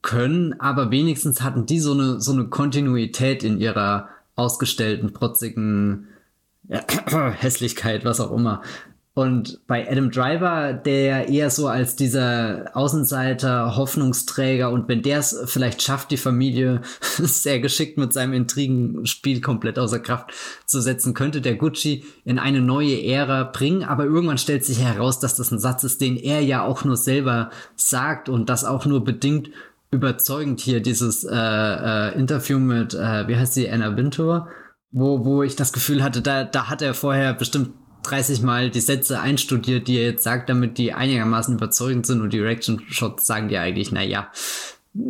[0.00, 0.58] können.
[0.58, 6.06] Aber wenigstens hatten die so eine, so eine Kontinuität in ihrer ausgestellten, protzigen
[7.40, 8.62] Hässlichkeit, was auch immer.
[9.12, 15.36] Und bei Adam Driver, der eher so als dieser Außenseiter, Hoffnungsträger und wenn der es
[15.46, 20.32] vielleicht schafft, die Familie sehr geschickt mit seinem Intrigenspiel komplett außer Kraft
[20.64, 23.82] zu setzen, könnte der Gucci in eine neue Ära bringen.
[23.82, 26.96] Aber irgendwann stellt sich heraus, dass das ein Satz ist, den er ja auch nur
[26.96, 29.50] selber sagt und das auch nur bedingt
[29.90, 34.48] überzeugend hier dieses äh, äh, Interview mit, äh, wie heißt sie, Anna Wintour,
[34.92, 37.70] wo, wo ich das Gefühl hatte, da, da hat er vorher bestimmt
[38.02, 42.20] 30 Mal die Sätze einstudiert, die er jetzt sagt, damit die einigermaßen überzeugend sind.
[42.20, 44.28] Und die Reaction-Shots sagen dir eigentlich, naja,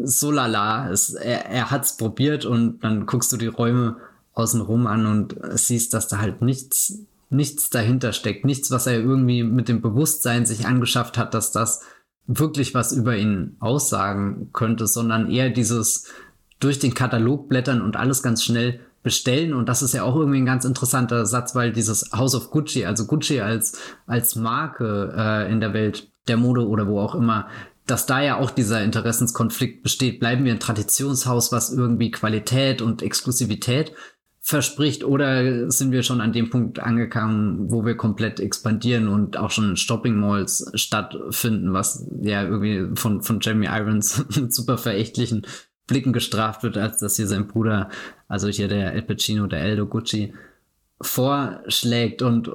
[0.05, 3.97] so lala, es, er, er hat's probiert und dann guckst du die Räume
[4.35, 6.99] außenrum an und siehst, dass da halt nichts,
[7.31, 11.83] nichts dahinter steckt, nichts, was er irgendwie mit dem Bewusstsein sich angeschafft hat, dass das
[12.27, 16.07] wirklich was über ihn aussagen könnte, sondern eher dieses
[16.61, 19.55] durch den Katalog blättern und alles ganz schnell bestellen.
[19.55, 22.85] Und das ist ja auch irgendwie ein ganz interessanter Satz, weil dieses House of Gucci,
[22.85, 27.49] also Gucci als, als Marke äh, in der Welt der Mode oder wo auch immer,
[27.87, 30.21] dass da ja auch dieser Interessenskonflikt besteht.
[30.21, 33.93] Bleiben wir ein Traditionshaus, was irgendwie Qualität und Exklusivität
[34.43, 39.51] verspricht oder sind wir schon an dem Punkt angekommen, wo wir komplett expandieren und auch
[39.51, 45.47] schon Shopping Malls stattfinden, was ja irgendwie von, von Jeremy Irons super verächtlichen
[45.91, 47.91] Blicken gestraft wird, als dass hier sein Bruder,
[48.29, 50.33] also hier der El Pacino, der Eldo Gucci,
[51.03, 52.51] vorschlägt und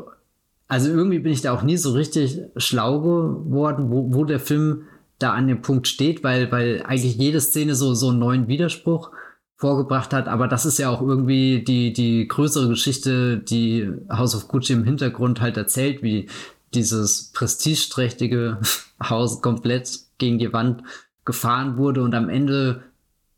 [0.67, 4.84] also irgendwie bin ich da auch nie so richtig schlau geworden, wo, wo der Film
[5.19, 9.12] da an dem Punkt steht, weil, weil eigentlich jede Szene so, so einen neuen Widerspruch
[9.58, 10.28] vorgebracht hat.
[10.28, 14.84] Aber das ist ja auch irgendwie die, die größere Geschichte, die House of Gucci im
[14.84, 16.30] Hintergrund halt erzählt, wie
[16.74, 18.60] dieses prestigeträchtige
[19.04, 20.82] Haus komplett gegen die Wand
[21.26, 22.84] gefahren wurde und am Ende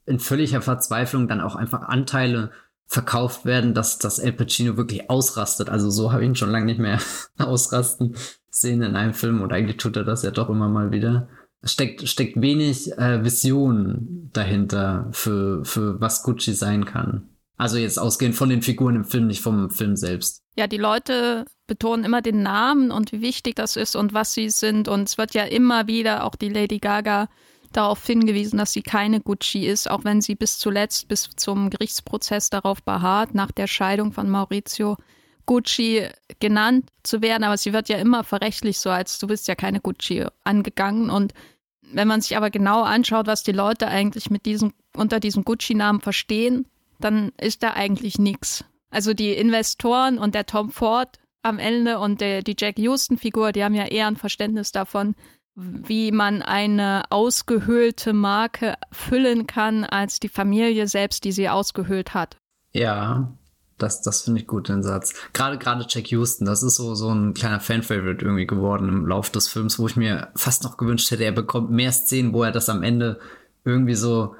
[0.07, 2.51] in völliger Verzweiflung dann auch einfach Anteile
[2.85, 5.69] verkauft werden, dass das El Pacino wirklich ausrastet.
[5.69, 6.99] Also so habe ich ihn schon lange nicht mehr
[7.37, 8.15] ausrasten
[8.49, 11.27] sehen in einem Film und eigentlich tut er das ja doch immer mal wieder
[11.63, 17.29] steckt, steckt wenig äh, Vision dahinter für, für was Gucci sein kann.
[17.57, 20.43] Also jetzt ausgehend von den Figuren im Film, nicht vom Film selbst.
[20.55, 24.49] Ja, die Leute betonen immer den Namen und wie wichtig das ist und was sie
[24.49, 24.87] sind.
[24.87, 27.27] Und es wird ja immer wieder auch die Lady Gaga
[27.73, 32.49] darauf hingewiesen, dass sie keine Gucci ist, auch wenn sie bis zuletzt, bis zum Gerichtsprozess
[32.49, 34.97] darauf beharrt, nach der Scheidung von Maurizio
[35.45, 36.07] Gucci
[36.39, 37.43] genannt zu werden.
[37.43, 41.09] Aber sie wird ja immer verrechtlich so, als du bist ja keine Gucci angegangen.
[41.09, 41.33] Und
[41.81, 46.01] wenn man sich aber genau anschaut, was die Leute eigentlich mit diesem, unter diesem Gucci-Namen
[46.01, 46.67] verstehen,
[46.99, 48.65] dann ist da eigentlich nichts.
[48.89, 53.63] Also die Investoren und der Tom Ford am Ende und der, die Jack Houston-Figur, die
[53.63, 55.15] haben ja eher ein Verständnis davon,
[55.57, 62.37] wie man eine ausgehöhlte Marke füllen kann, als die Familie selbst, die sie ausgehöhlt hat.
[62.73, 63.33] Ja,
[63.79, 65.15] das, das finde ich gut, den Satz.
[65.33, 69.31] Gerade, gerade Jack Houston, das ist so, so ein kleiner Fan-Favorite irgendwie geworden im Laufe
[69.31, 72.51] des Films, wo ich mir fast noch gewünscht hätte, er bekommt mehr Szenen, wo er
[72.51, 73.19] das am Ende
[73.65, 74.35] irgendwie so,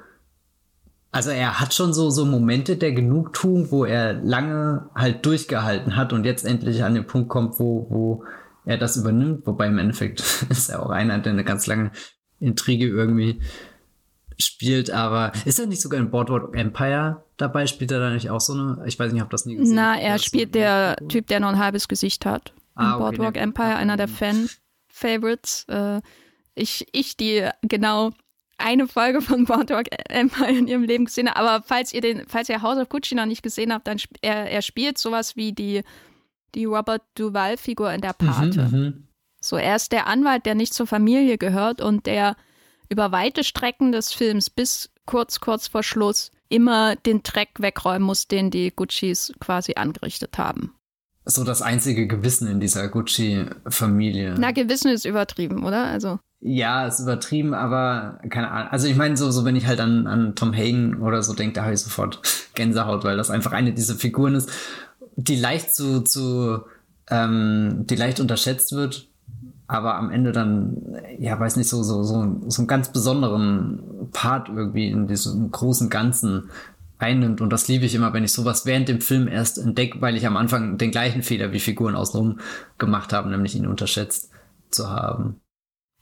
[1.10, 6.12] also er hat schon so, so Momente der Genugtuung, wo er lange halt durchgehalten hat
[6.12, 8.24] und jetzt endlich an den Punkt kommt, wo, wo
[8.68, 11.90] er das übernimmt, wobei im Endeffekt ist er auch einer, der eine ganz lange
[12.38, 13.40] Intrige irgendwie
[14.38, 17.66] spielt, aber ist er nicht sogar in Boardwalk Empire dabei?
[17.66, 18.84] Spielt er da nicht auch so eine?
[18.86, 21.58] Ich weiß nicht, ob das nie gesehen Na, er spielt der Typ, der noch ein
[21.58, 22.52] halbes Gesicht hat.
[22.74, 25.64] Ah, in Boardwalk okay, Empire, einer der Fan-Favorites.
[25.68, 26.00] Äh,
[26.54, 28.12] ich, ich, die genau
[28.58, 31.40] eine Folge von Boardwalk Empire in ihrem Leben gesehen habe.
[31.40, 34.50] Aber falls ihr den, falls ihr House of Gucci noch nicht gesehen habt, dann er,
[34.50, 35.82] er spielt sowas wie die,
[36.54, 38.68] die Robert Duval-Figur in der mhm, Pate.
[38.70, 39.08] Mhm,
[39.40, 42.36] so, er ist der Anwalt, der nicht zur Familie gehört und der
[42.88, 48.26] über weite Strecken des Films bis kurz, kurz vor Schluss immer den Dreck wegräumen muss,
[48.26, 50.74] den die Guccis quasi angerichtet haben.
[51.24, 54.36] So das einzige Gewissen in dieser Gucci-Familie.
[54.38, 55.84] Na, Gewissen ist übertrieben, oder?
[55.84, 56.18] Also.
[56.40, 58.72] Ja, ist übertrieben, aber keine Ahnung.
[58.72, 61.54] Also ich meine, so, so wenn ich halt an, an Tom Hagen oder so denke,
[61.54, 62.22] da habe ich sofort
[62.54, 64.50] Gänsehaut, weil das einfach eine dieser Figuren ist,
[65.22, 66.62] die leicht zu, zu
[67.10, 69.08] ähm, die leicht unterschätzt wird
[69.68, 74.48] aber am Ende dann, ja, weiß nicht, so, so, so, so einen ganz besonderen Part
[74.48, 76.50] irgendwie in diesem großen Ganzen
[76.98, 77.42] einnimmt.
[77.42, 80.26] Und das liebe ich immer, wenn ich sowas während dem Film erst entdecke, weil ich
[80.26, 82.40] am Anfang den gleichen Fehler wie Figuren außenrum
[82.78, 84.30] gemacht habe, nämlich ihn unterschätzt
[84.70, 85.38] zu haben.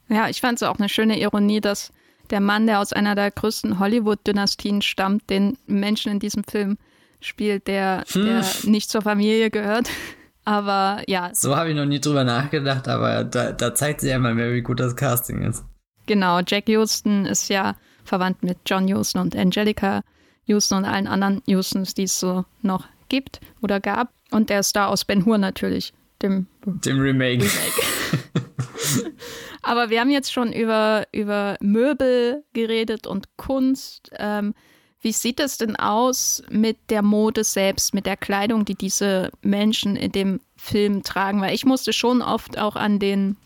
[0.09, 1.93] Ja, ich fand es auch eine schöne Ironie, dass
[2.31, 6.79] der Mann, der aus einer der größten Hollywood-Dynastien stammt, den Menschen in diesem Film
[7.21, 8.25] spielt, der, hm.
[8.25, 9.89] der nicht zur Familie gehört.
[10.45, 11.31] Aber ja.
[11.35, 14.63] So habe ich noch nie drüber nachgedacht, aber da, da zeigt sich einmal mehr, wie
[14.63, 15.65] gut das Casting ist.
[16.07, 17.75] Genau, Jack Houston ist ja
[18.05, 20.03] verwandt mit John Houston und Angelica
[20.45, 24.13] Houston und allen anderen Houstons, die es so noch gibt oder gab.
[24.31, 27.43] Und der Star aus Ben Hur natürlich, dem, dem Remake.
[27.43, 29.13] Remake.
[29.63, 34.11] Aber wir haben jetzt schon über, über Möbel geredet und Kunst.
[34.17, 34.55] Ähm,
[35.01, 39.97] wie sieht es denn aus mit der Mode selbst, mit der Kleidung, die diese Menschen
[39.97, 41.41] in dem Film tragen?
[41.41, 43.37] Weil ich musste schon oft auch an den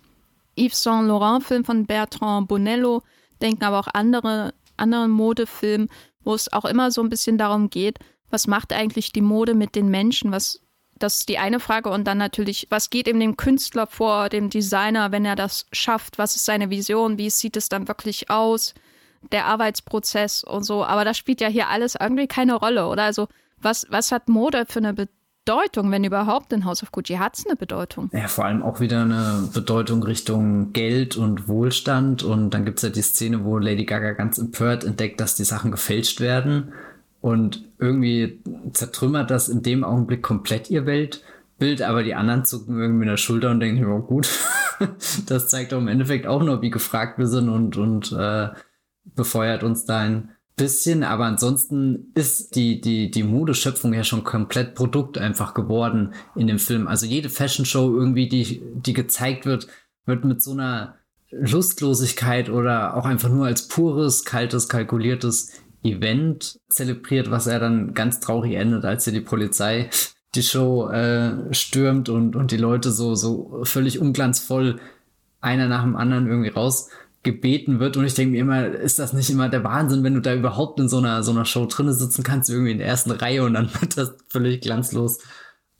[0.57, 3.03] Yves Saint Laurent Film von Bertrand Bonello
[3.41, 5.89] denken, aber auch andere anderen Modefilmen,
[6.25, 7.99] wo es auch immer so ein bisschen darum geht,
[8.31, 10.33] was macht eigentlich die Mode mit den Menschen?
[10.33, 10.61] Was
[10.99, 11.91] Das ist die eine Frage.
[11.91, 16.19] Und dann natürlich, was geht eben dem Künstler vor, dem Designer, wenn er das schafft?
[16.19, 17.19] Was ist seine Vision?
[17.19, 18.75] Wie sieht es dann wirklich aus?
[19.33, 20.85] Der Arbeitsprozess und so.
[20.85, 23.05] Aber das spielt ja hier alles irgendwie keine Rolle, oder?
[23.05, 23.29] Also,
[23.61, 25.91] was, was hat Mode für eine Bedeutung?
[25.91, 27.15] Wenn überhaupt in House of Gucci?
[27.15, 28.11] Hat es eine Bedeutung?
[28.13, 32.23] Ja, vor allem auch wieder eine Bedeutung Richtung Geld und Wohlstand.
[32.23, 35.45] Und dann gibt es ja die Szene, wo Lady Gaga ganz empört entdeckt, dass die
[35.45, 36.73] Sachen gefälscht werden.
[37.21, 38.41] Und irgendwie
[38.73, 43.19] zertrümmert das in dem Augenblick komplett ihr Weltbild, aber die anderen zucken irgendwie mit der
[43.19, 44.31] Schulter und denken, ja gut,
[45.27, 48.49] das zeigt doch im Endeffekt auch nur, wie gefragt wir sind und, und äh,
[49.05, 54.75] befeuert uns da ein bisschen, aber ansonsten ist die, die, die Modeschöpfung ja schon komplett
[54.75, 56.87] Produkt einfach geworden in dem Film.
[56.87, 59.69] Also jede Fashion Show irgendwie, die, die gezeigt wird,
[60.05, 60.97] wird mit so einer
[61.31, 68.21] Lustlosigkeit oder auch einfach nur als pures, kaltes, kalkuliertes Event zelebriert, was er dann ganz
[68.21, 69.89] traurig endet, als er die Polizei
[70.35, 74.79] die Show äh, stürmt und, und die Leute so, so völlig unglanzvoll
[75.41, 76.91] einer nach dem anderen irgendwie raus
[77.23, 77.97] gebeten wird.
[77.97, 80.81] Und ich denke mir immer, ist das nicht immer der Wahnsinn, wenn du da überhaupt
[80.81, 83.55] in so einer, so einer Show drinnen sitzen kannst, irgendwie in der ersten Reihe und
[83.55, 85.19] dann wird das völlig glanzlos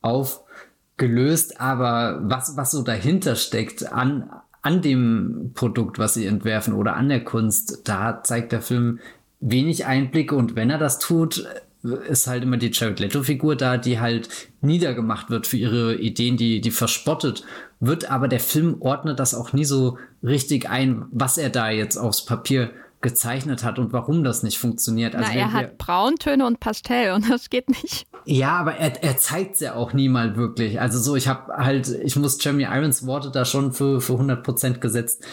[0.03, 1.61] aufgelöst.
[1.61, 4.31] Aber was, was so dahinter steckt an,
[4.63, 9.01] an dem Produkt, was sie entwerfen oder an der Kunst, da zeigt der Film
[9.41, 11.47] wenig Einblicke und wenn er das tut,
[11.83, 14.29] ist halt immer die Jared Leto-Figur da, die halt
[14.61, 17.45] niedergemacht wird für ihre Ideen, die, die verspottet
[17.81, 21.97] wird, aber der Film ordnet das auch nie so richtig ein, was er da jetzt
[21.97, 25.15] aufs Papier gezeichnet hat und warum das nicht funktioniert.
[25.15, 28.07] Also Na, er hat Brauntöne und Pastell und das geht nicht.
[28.27, 30.81] Ja, aber er, er zeigt es ja auch nie mal wirklich.
[30.81, 34.79] Also so, ich habe halt, ich muss Jeremy Irons Worte da schon für, für 100%
[34.79, 35.25] gesetzt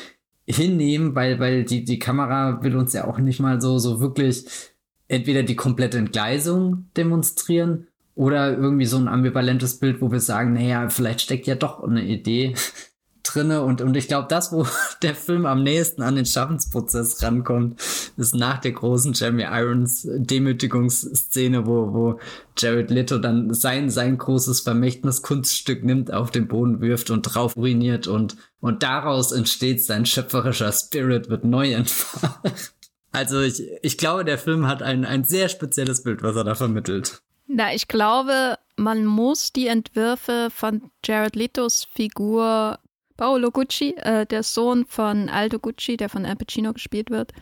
[0.46, 4.46] hinnehmen, weil, weil die, die Kamera will uns ja auch nicht mal so, so wirklich
[5.10, 10.88] entweder die komplette Entgleisung demonstrieren oder irgendwie so ein ambivalentes Bild, wo wir sagen, naja,
[10.88, 12.56] vielleicht steckt ja doch eine Idee
[13.28, 14.66] drinne und, und ich glaube, das, wo
[15.02, 17.80] der Film am nächsten an den Schaffensprozess rankommt,
[18.18, 22.20] ist nach der großen Jeremy Irons Demütigungsszene, wo, wo
[22.58, 28.08] Jared Leto dann sein, sein großes Vermächtniskunststück nimmt, auf den Boden wirft und drauf uriniert
[28.08, 32.40] und, und daraus entsteht sein schöpferischer Spirit, wird neu entfacht.
[33.14, 36.54] Also ich, ich glaube, der Film hat ein, ein sehr spezielles Bild, was er da
[36.54, 37.22] vermittelt.
[37.48, 42.78] Na, ich glaube, man muss die Entwürfe von Jared Letos Figur
[43.18, 47.34] Paolo Gucci, äh, der Sohn von Aldo Gucci, der von Al Pacino gespielt wird,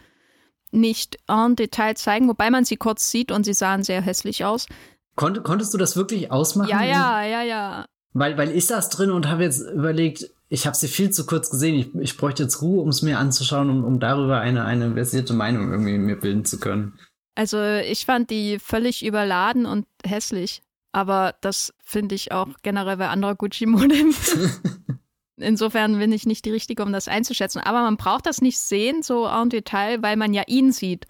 [0.72, 4.68] nicht en Detail zeigen, wobei man sie kurz sieht und sie sahen sehr hässlich aus.
[5.16, 6.70] Konnt, konntest du das wirklich ausmachen?
[6.70, 7.86] Ja, ja, ja, ja.
[8.14, 11.50] Weil, weil ich saß drin und habe jetzt überlegt, ich habe sie viel zu kurz
[11.50, 11.76] gesehen.
[11.76, 15.34] Ich, ich bräuchte jetzt Ruhe, um es mir anzuschauen, um, um darüber eine, eine versierte
[15.34, 16.98] Meinung irgendwie mir bilden zu können.
[17.36, 20.62] Also ich fand die völlig überladen und hässlich.
[20.94, 23.96] Aber das finde ich auch generell bei anderer Gucci-Mode.
[25.38, 27.62] Insofern bin ich nicht die Richtige, um das einzuschätzen.
[27.62, 31.06] Aber man braucht das nicht sehen, so en Detail, weil man ja ihn sieht.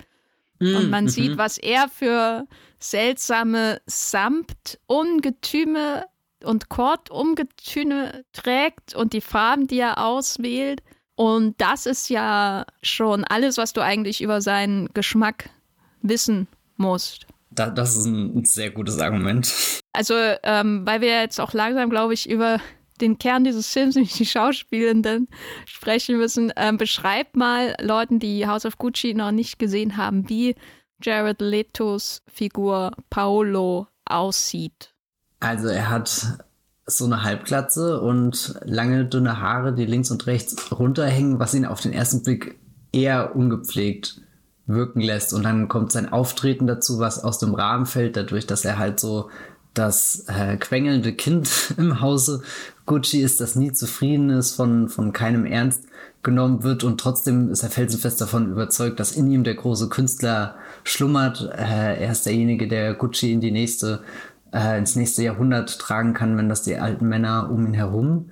[0.59, 1.11] Mm, und man mm -hmm.
[1.11, 2.45] sieht, was er für
[2.79, 6.05] seltsame Samt-Ungetüme
[6.43, 10.81] und Kord-Ungetüme trägt und die Farben, die er auswählt.
[11.15, 15.49] Und das ist ja schon alles, was du eigentlich über seinen Geschmack
[16.01, 17.27] wissen musst.
[17.51, 19.53] Da, das ist ein sehr gutes Argument.
[19.93, 22.59] Also, ähm, weil wir jetzt auch langsam, glaube ich, über
[23.01, 25.27] den Kern dieses Films, nämlich die Schauspielenden,
[25.65, 26.51] sprechen müssen.
[26.55, 30.55] Ähm, beschreib mal Leuten, die House of Gucci noch nicht gesehen haben, wie
[31.01, 34.93] Jared Letos Figur Paolo aussieht.
[35.39, 36.39] Also er hat
[36.87, 41.81] so eine Halbglatze und lange dünne Haare, die links und rechts runterhängen, was ihn auf
[41.81, 42.59] den ersten Blick
[42.91, 44.21] eher ungepflegt
[44.67, 45.33] wirken lässt.
[45.33, 48.99] Und dann kommt sein Auftreten dazu, was aus dem Rahmen fällt, dadurch, dass er halt
[48.99, 49.29] so
[49.73, 52.41] das äh, quengelnde Kind im Hause
[52.85, 55.85] Gucci ist, das nie zufrieden ist, von, von keinem ernst
[56.23, 60.55] genommen wird und trotzdem ist er felsenfest davon überzeugt, dass in ihm der große Künstler
[60.83, 61.49] schlummert.
[61.55, 64.01] Äh, er ist derjenige, der Gucci in die nächste,
[64.51, 68.31] äh, ins nächste Jahrhundert tragen kann, wenn das die alten Männer um ihn herum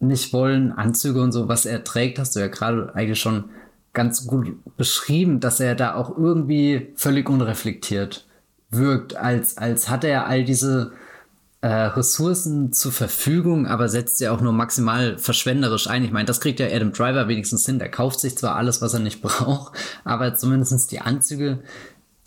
[0.00, 0.72] nicht wollen.
[0.72, 3.44] Anzüge und so, was er trägt, hast du ja gerade eigentlich schon
[3.92, 8.26] ganz gut beschrieben, dass er da auch irgendwie völlig unreflektiert
[8.70, 10.92] wirkt, als, als hat er all diese
[11.62, 16.04] äh, Ressourcen zur Verfügung, aber setzt sie auch nur maximal verschwenderisch ein.
[16.04, 17.78] Ich meine, das kriegt ja Adam Driver wenigstens hin.
[17.78, 19.72] Der kauft sich zwar alles, was er nicht braucht,
[20.04, 21.60] aber zumindest die Anzüge,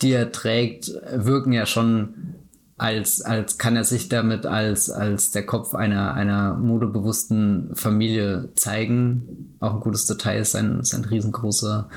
[0.01, 2.35] die er trägt, wirken ja schon
[2.77, 9.55] als, als kann er sich damit als, als der Kopf einer, einer modebewussten Familie zeigen.
[9.59, 11.89] Auch ein gutes Detail ist sein, sein riesengroßer,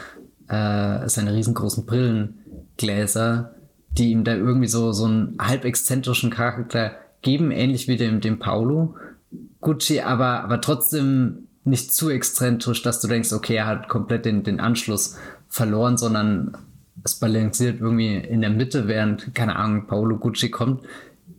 [0.49, 3.55] äh, seine riesengroßen Brillengläser,
[3.91, 8.39] die ihm da irgendwie so, so einen halb exzentrischen Charakter geben, ähnlich wie dem, dem
[8.39, 8.95] Paolo
[9.61, 14.43] Gucci, aber, aber trotzdem nicht zu exzentrisch, dass du denkst, okay, er hat komplett den,
[14.43, 15.17] den Anschluss
[15.49, 16.57] verloren, sondern
[17.05, 20.83] es balanciert irgendwie in der Mitte, während, keine Ahnung, Paolo Gucci kommt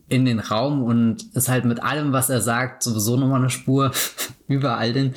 [0.08, 3.92] in den Raum und ist halt mit allem, was er sagt, sowieso nochmal eine Spur
[4.48, 5.14] über all den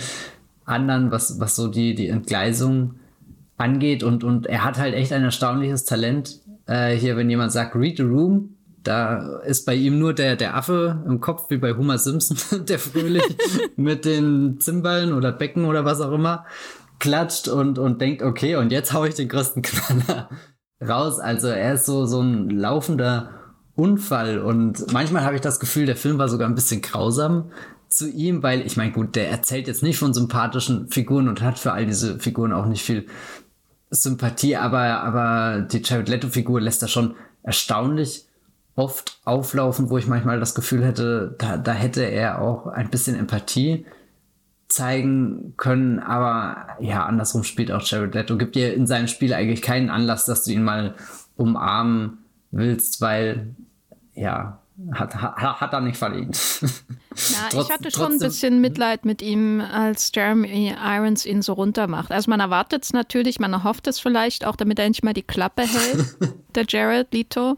[0.64, 2.94] anderen, was, was so die, die Entgleisung
[3.56, 4.02] angeht.
[4.02, 6.40] Und, und er hat halt echt ein erstaunliches Talent.
[6.66, 10.56] Äh, hier, wenn jemand sagt, read the room, da ist bei ihm nur der, der
[10.56, 13.24] Affe im Kopf, wie bei Homer Simpson, der fröhlich
[13.76, 16.44] mit den Zimballen oder Becken oder was auch immer
[16.98, 20.28] klatscht und, und denkt, okay, und jetzt hau ich den größten Knaller
[20.80, 21.18] raus.
[21.18, 23.30] Also er ist so, so ein laufender
[23.74, 27.50] Unfall und manchmal habe ich das Gefühl, der Film war sogar ein bisschen grausam
[27.88, 31.58] zu ihm, weil ich meine, gut, der erzählt jetzt nicht von sympathischen Figuren und hat
[31.58, 33.06] für all diese Figuren auch nicht viel
[33.90, 38.26] Sympathie, aber, aber die Jared Leto-Figur lässt da schon erstaunlich
[38.74, 43.18] oft auflaufen, wo ich manchmal das Gefühl hätte, da, da hätte er auch ein bisschen
[43.18, 43.86] Empathie
[44.68, 48.38] zeigen können, aber ja, andersrum spielt auch Jared Leto.
[48.38, 50.94] Gibt dir in seinem Spiel eigentlich keinen Anlass, dass du ihn mal
[51.36, 52.18] umarmen
[52.50, 53.54] willst, weil
[54.14, 56.38] ja, hat, hat, hat er nicht verdient.
[56.62, 61.52] Na, Trotz, ich hatte schon ein bisschen Mitleid mit ihm, als Jeremy Irons ihn so
[61.52, 62.10] runtermacht.
[62.10, 65.22] Also man erwartet es natürlich, man erhofft es vielleicht auch, damit er endlich mal die
[65.22, 66.16] Klappe hält,
[66.54, 67.56] der Jared Leto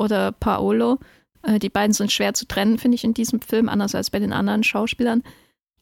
[0.00, 0.98] oder Paolo.
[1.42, 4.18] Äh, die beiden sind schwer zu trennen, finde ich, in diesem Film, anders als bei
[4.18, 5.22] den anderen Schauspielern.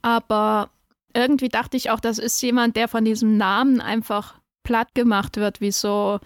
[0.03, 0.71] Aber
[1.15, 5.61] irgendwie dachte ich auch, das ist jemand, der von diesem Namen einfach platt gemacht wird,
[5.61, 6.19] wie so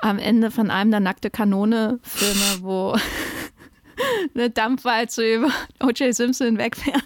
[0.00, 2.96] am Ende von einem der nackte Kanone-Filme, wo
[4.34, 5.50] eine Dampfwalze über
[5.82, 6.14] O.J.
[6.14, 7.02] Simpson wegfährt.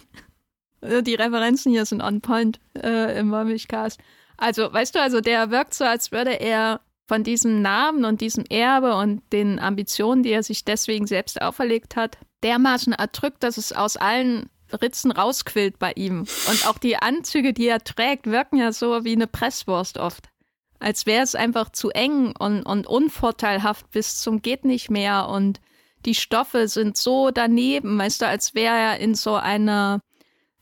[0.83, 4.01] Die Referenzen hier sind on point äh, im Wollmilchcast.
[4.37, 8.45] Also, weißt du, also der wirkt so, als würde er von diesem Namen und diesem
[8.49, 13.73] Erbe und den Ambitionen, die er sich deswegen selbst auferlegt hat, dermaßen erdrückt, dass es
[13.73, 14.49] aus allen
[14.81, 16.21] Ritzen rausquillt bei ihm.
[16.49, 20.29] Und auch die Anzüge, die er trägt, wirken ja so wie eine Presswurst oft.
[20.79, 25.29] Als wäre es einfach zu eng und, und unvorteilhaft bis zum geht nicht mehr.
[25.29, 25.61] Und
[26.05, 30.01] die Stoffe sind so daneben, weißt du, als wäre er in so einer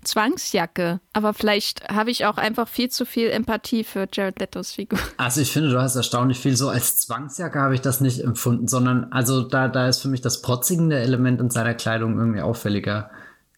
[0.03, 1.01] Zwangsjacke.
[1.13, 4.99] Aber vielleicht habe ich auch einfach viel zu viel Empathie für Jared Letos Figur.
[5.17, 6.57] Also ich finde, du hast erstaunlich viel.
[6.57, 10.21] So als Zwangsjacke habe ich das nicht empfunden, sondern also da, da ist für mich
[10.21, 13.11] das protzigende Element in seiner Kleidung irgendwie auffälliger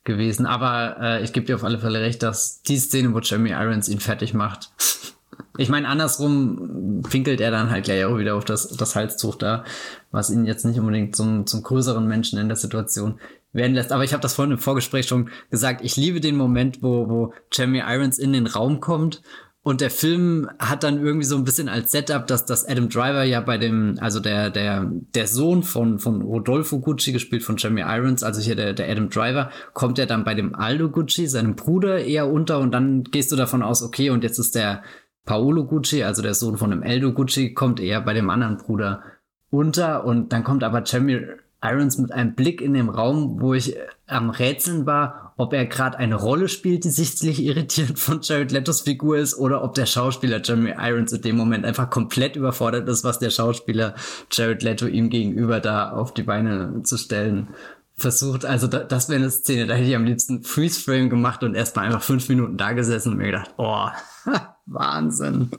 [0.04, 0.46] gewesen.
[0.46, 3.88] Aber äh, ich gebe dir auf alle Fälle recht, dass die Szene, wo Jeremy Irons
[3.88, 4.70] ihn fertig macht.
[5.56, 9.64] ich meine, andersrum pinkelt er dann halt gleich auch wieder auf das, das Halstuch da,
[10.10, 13.18] was ihn jetzt nicht unbedingt zum, zum größeren Menschen in der Situation
[13.52, 13.92] werden lässt.
[13.92, 15.82] Aber ich habe das vorhin im Vorgespräch schon gesagt.
[15.84, 19.22] Ich liebe den Moment, wo, wo Jeremy Irons in den Raum kommt
[19.64, 23.22] und der Film hat dann irgendwie so ein bisschen als Setup, dass das Adam Driver
[23.22, 27.82] ja bei dem, also der, der, der Sohn von, von Rodolfo Gucci, gespielt von Jeremy
[27.82, 31.54] Irons, also hier der, der Adam Driver, kommt ja dann bei dem Aldo Gucci, seinem
[31.54, 34.82] Bruder, eher unter und dann gehst du davon aus, okay, und jetzt ist der
[35.24, 39.04] Paolo Gucci, also der Sohn von dem Eldo Gucci, kommt eher bei dem anderen Bruder
[39.50, 41.20] unter und dann kommt aber Jeremy
[41.62, 45.66] Irons mit einem Blick in dem Raum, wo ich äh, am Rätseln war, ob er
[45.66, 49.86] gerade eine Rolle spielt, die sichtlich irritierend von Jared Letos Figur ist, oder ob der
[49.86, 53.94] Schauspieler Jeremy Irons in dem Moment einfach komplett überfordert ist, was der Schauspieler
[54.30, 57.48] Jared Leto ihm gegenüber da auf die Beine zu stellen
[57.96, 58.44] versucht.
[58.44, 61.54] Also da, das wäre eine Szene, da hätte ich am liebsten Freeze Frame gemacht und
[61.54, 63.86] erst mal einfach fünf Minuten da gesessen und mir gedacht, oh,
[64.66, 65.50] Wahnsinn.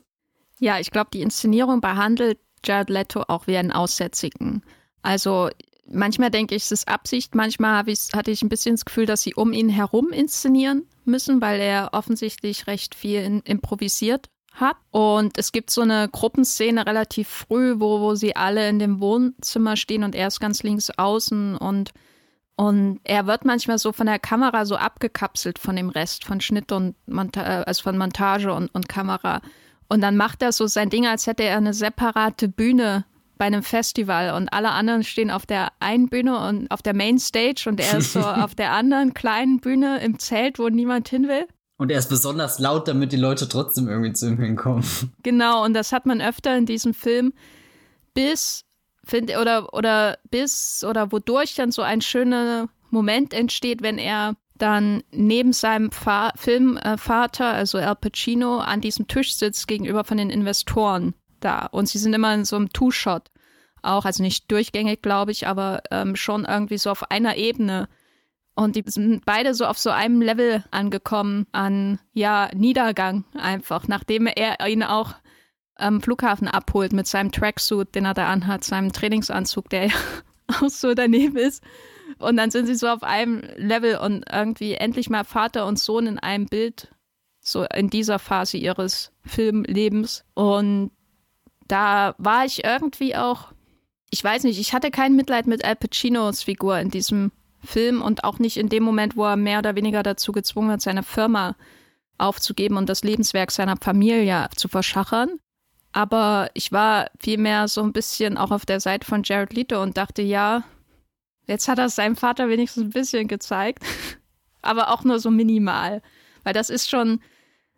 [0.60, 4.64] Ja, ich glaube, die Inszenierung behandelt Jared Leto auch wie einen Aussätzigen.
[5.02, 5.50] Also
[5.94, 9.22] manchmal denke ich, es ist Absicht, manchmal ich, hatte ich ein bisschen das Gefühl, dass
[9.22, 14.78] sie um ihn herum inszenieren müssen, weil er offensichtlich recht viel in, improvisiert hat.
[14.92, 19.78] Und es gibt so eine Gruppenszene relativ früh, wo, wo sie alle in dem Wohnzimmer
[19.78, 21.92] stehen und er ist ganz links außen und
[22.56, 26.72] und er wird manchmal so von der Kamera so abgekapselt von dem Rest, von Schnitt
[26.72, 29.42] und Monta äh, also von Montage und, und Kamera.
[29.88, 33.06] Und dann macht er so sein Ding, als hätte er eine separate Bühne
[33.38, 37.20] bei einem Festival und alle anderen stehen auf der einen Bühne und auf der Main
[37.20, 41.28] Stage und er ist so auf der anderen kleinen Bühne im Zelt, wo niemand hin
[41.28, 41.48] will.
[41.78, 44.84] Und er ist besonders laut, damit die Leute trotzdem irgendwie zu ihm hinkommen.
[45.24, 47.34] Genau, und das hat man öfter in diesem Film,
[48.14, 48.64] bis
[49.04, 55.04] finde oder oder bis oder wodurch dann so ein schöner Moment entsteht, wenn er dann
[55.12, 61.16] neben seinem Fa Filmvater, also Al Pacino, an diesem Tisch sitzt gegenüber von den Investoren
[61.44, 61.68] da.
[61.68, 63.30] Und sie sind immer in so einem Two-Shot
[63.84, 67.90] auch, also nicht durchgängig, glaube ich, aber ähm, schon irgendwie so auf einer Ebene.
[68.56, 74.28] Und die sind beide so auf so einem Level angekommen an, ja, Niedergang einfach, nachdem
[74.28, 75.16] er ihn auch
[75.76, 79.96] am Flughafen abholt mit seinem Tracksuit, den er da anhat, seinem Trainingsanzug, der ja
[80.62, 81.64] auch so daneben ist.
[82.20, 86.06] Und dann sind sie so auf einem Level und irgendwie endlich mal Vater und Sohn
[86.06, 86.94] in einem Bild,
[87.40, 90.24] so in dieser Phase ihres Filmlebens.
[90.36, 90.92] Und
[91.68, 93.52] da war ich irgendwie auch,
[94.10, 97.32] ich weiß nicht, ich hatte kein Mitleid mit Al Pacinos Figur in diesem
[97.64, 100.82] Film und auch nicht in dem Moment, wo er mehr oder weniger dazu gezwungen hat,
[100.82, 101.56] seine Firma
[102.18, 105.40] aufzugeben und das Lebenswerk seiner Familie zu verschachern.
[105.92, 109.98] Aber ich war vielmehr so ein bisschen auch auf der Seite von Jared Leto und
[109.98, 110.64] dachte, ja,
[111.48, 113.84] jetzt hat er seinem Vater wenigstens ein bisschen gezeigt,
[114.62, 116.02] aber auch nur so minimal.
[116.44, 117.22] Weil das ist schon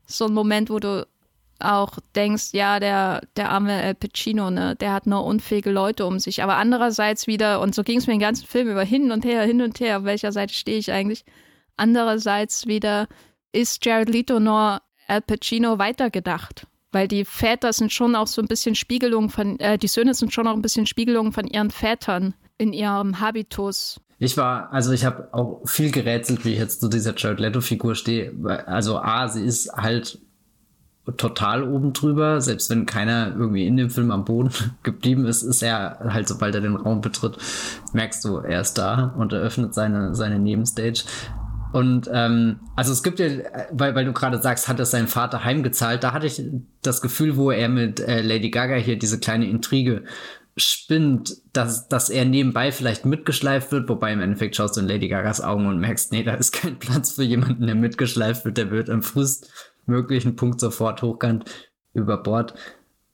[0.08, 1.08] so ein Moment, wo du
[1.60, 6.20] auch denkst, ja, der, der arme El Pacino, ne, der hat nur unfähige Leute um
[6.20, 6.44] sich.
[6.44, 9.44] Aber andererseits wieder, und so ging es mir den ganzen Film über hin und her,
[9.44, 11.26] hin und her, auf welcher Seite stehe ich eigentlich?
[11.78, 13.08] Andererseits wieder
[13.52, 16.68] ist Jared Leto nur Al Pacino weitergedacht.
[16.92, 20.34] Weil die Väter sind schon auch so ein bisschen Spiegelungen von, äh, die Söhne sind
[20.34, 24.00] schon auch ein bisschen Spiegelungen von ihren Vätern in ihrem Habitus.
[24.18, 27.96] Ich war, also ich habe auch viel gerätselt, wie ich jetzt zu dieser Jared Leto-Figur
[27.96, 28.34] stehe.
[28.66, 30.20] Also A, sie ist halt
[31.18, 32.42] total oben drüber.
[32.42, 34.52] Selbst wenn keiner irgendwie in dem Film am Boden
[34.84, 37.38] geblieben ist, ist er halt, sobald er den Raum betritt,
[37.94, 41.04] merkst du, er ist da und eröffnet seine, seine Nebenstage.
[41.74, 43.28] Und ähm, also es gibt ja,
[43.72, 46.42] weil, weil du gerade sagst, hat er seinen Vater heimgezahlt, da hatte ich
[46.82, 50.04] das Gefühl, wo er mit äh, Lady Gaga hier diese kleine Intrige
[50.58, 55.10] spinnt, dass, dass er nebenbei vielleicht mitgeschleift wird, wobei im Endeffekt schaust du in Lady
[55.10, 58.72] Gagas Augen und merkst, nee, da ist kein Platz für jemanden, der mitgeschleift wird, der
[58.72, 59.02] wird am
[59.86, 61.46] frühestmöglichen Punkt sofort hochkant
[61.94, 62.56] über Bord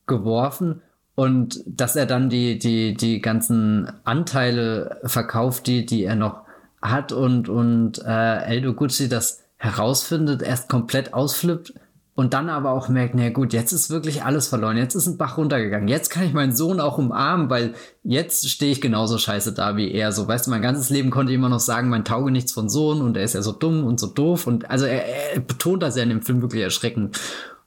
[0.08, 0.82] geworfen.
[1.16, 6.46] Und dass er dann die, die, die ganzen Anteile verkauft, die, die er noch
[6.82, 11.74] hat und, und äh, Eldo Gucci das herausfindet, erst komplett ausflippt
[12.22, 15.18] und dann aber auch merkt, na gut, jetzt ist wirklich alles verloren, jetzt ist ein
[15.18, 19.54] Bach runtergegangen, jetzt kann ich meinen Sohn auch umarmen, weil jetzt stehe ich genauso scheiße
[19.54, 20.12] da wie er.
[20.12, 22.70] So, weißt du, mein ganzes Leben konnte ich immer noch sagen, mein tauge nichts von
[22.70, 25.82] Sohn und er ist ja so dumm und so doof und also er, er betont
[25.82, 27.20] das ja in dem Film wirklich erschreckend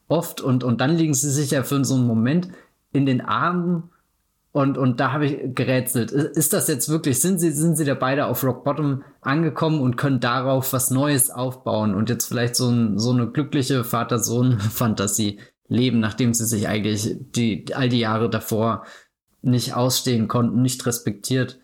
[0.07, 2.47] oft und, und dann liegen sie sich ja für so einen Moment
[2.93, 3.91] in den Armen
[4.55, 6.13] und, und da habe ich gerätselt.
[6.13, 9.97] Ist das jetzt wirklich, sind sie, sind sie da beide auf Rock Bottom angekommen und
[9.97, 15.99] können darauf was Neues aufbauen und jetzt vielleicht so, ein, so eine glückliche Vater-Sohn-Fantasie leben,
[15.99, 18.85] nachdem sie sich eigentlich die, all die Jahre davor
[19.43, 21.59] nicht ausstehen konnten, nicht respektiert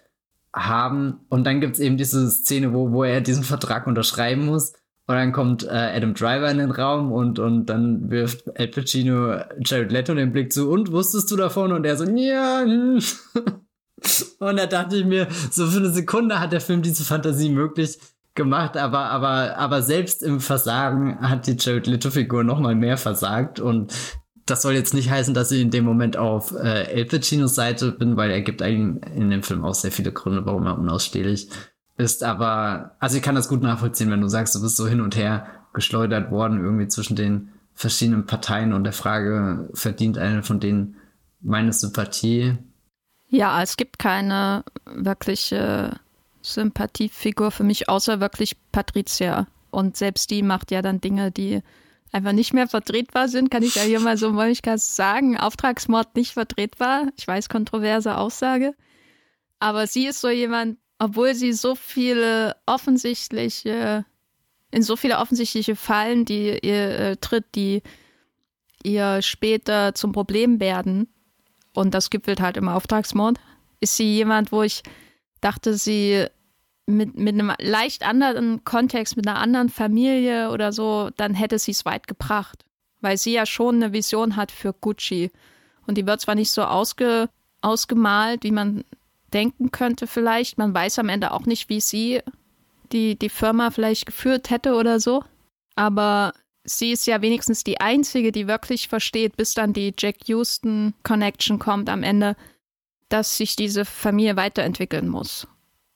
[0.52, 1.20] haben.
[1.28, 4.72] Und dann gibt's eben diese Szene, wo, wo er diesen Vertrag unterschreiben muss.
[5.10, 9.40] Und dann kommt äh, Adam Driver in den Raum und, und dann wirft Al Pacino
[9.58, 11.72] Jared Leto den Blick zu, und wusstest du davon?
[11.72, 12.62] Und er so, ja.
[14.38, 17.98] Und da dachte ich mir, so für eine Sekunde hat der Film diese Fantasie möglich
[18.36, 23.92] gemacht, aber, aber, aber selbst im Versagen hat die Jared Leto-Figur nochmal mehr versagt und
[24.46, 27.90] das soll jetzt nicht heißen, dass ich in dem Moment auf äh, El Pacinos Seite
[27.90, 31.48] bin, weil er gibt eigentlich in dem Film auch sehr viele Gründe, warum er unausstehlich
[31.48, 31.69] ist
[32.22, 35.16] aber, also ich kann das gut nachvollziehen, wenn du sagst, du bist so hin und
[35.16, 40.96] her geschleudert worden, irgendwie zwischen den verschiedenen Parteien und der Frage, verdient eine von denen
[41.40, 42.58] meine Sympathie?
[43.28, 45.98] Ja, es gibt keine wirkliche
[46.42, 49.46] Sympathiefigur für mich, außer wirklich Patricia.
[49.70, 51.62] Und selbst die macht ja dann Dinge, die
[52.12, 55.38] einfach nicht mehr vertretbar sind, kann ich ja hier mal so Molligkeit sagen.
[55.38, 57.08] Auftragsmord nicht vertretbar.
[57.16, 58.74] Ich weiß, kontroverse Aussage.
[59.60, 64.04] Aber sie ist so jemand, obwohl sie so viele offensichtliche,
[64.70, 67.82] in so viele offensichtliche Fallen, die ihr äh, tritt, die
[68.82, 71.08] ihr später zum Problem werden,
[71.74, 73.38] und das gipfelt halt im Auftragsmord,
[73.80, 74.82] ist sie jemand, wo ich
[75.40, 76.26] dachte, sie
[76.86, 81.70] mit, mit einem leicht anderen Kontext, mit einer anderen Familie oder so, dann hätte sie
[81.70, 82.64] es weit gebracht.
[83.00, 85.30] Weil sie ja schon eine Vision hat für Gucci.
[85.86, 87.30] Und die wird zwar nicht so ausge,
[87.62, 88.84] ausgemalt, wie man
[89.30, 90.58] denken könnte vielleicht.
[90.58, 92.20] Man weiß am Ende auch nicht, wie sie
[92.92, 95.24] die, die Firma vielleicht geführt hätte oder so.
[95.76, 96.32] Aber
[96.64, 101.58] sie ist ja wenigstens die Einzige, die wirklich versteht, bis dann die Jack Houston Connection
[101.58, 102.36] kommt am Ende,
[103.08, 105.46] dass sich diese Familie weiterentwickeln muss.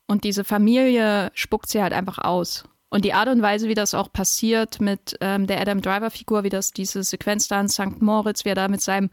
[0.07, 2.64] Und diese Familie spuckt sie halt einfach aus.
[2.91, 6.51] Und die Art und Weise, wie das auch passiert mit ähm, der Adam Driver-Figur, wie
[6.51, 8.01] das diese Sequenz da in St.
[8.01, 9.11] Moritz, wie er da mit seinem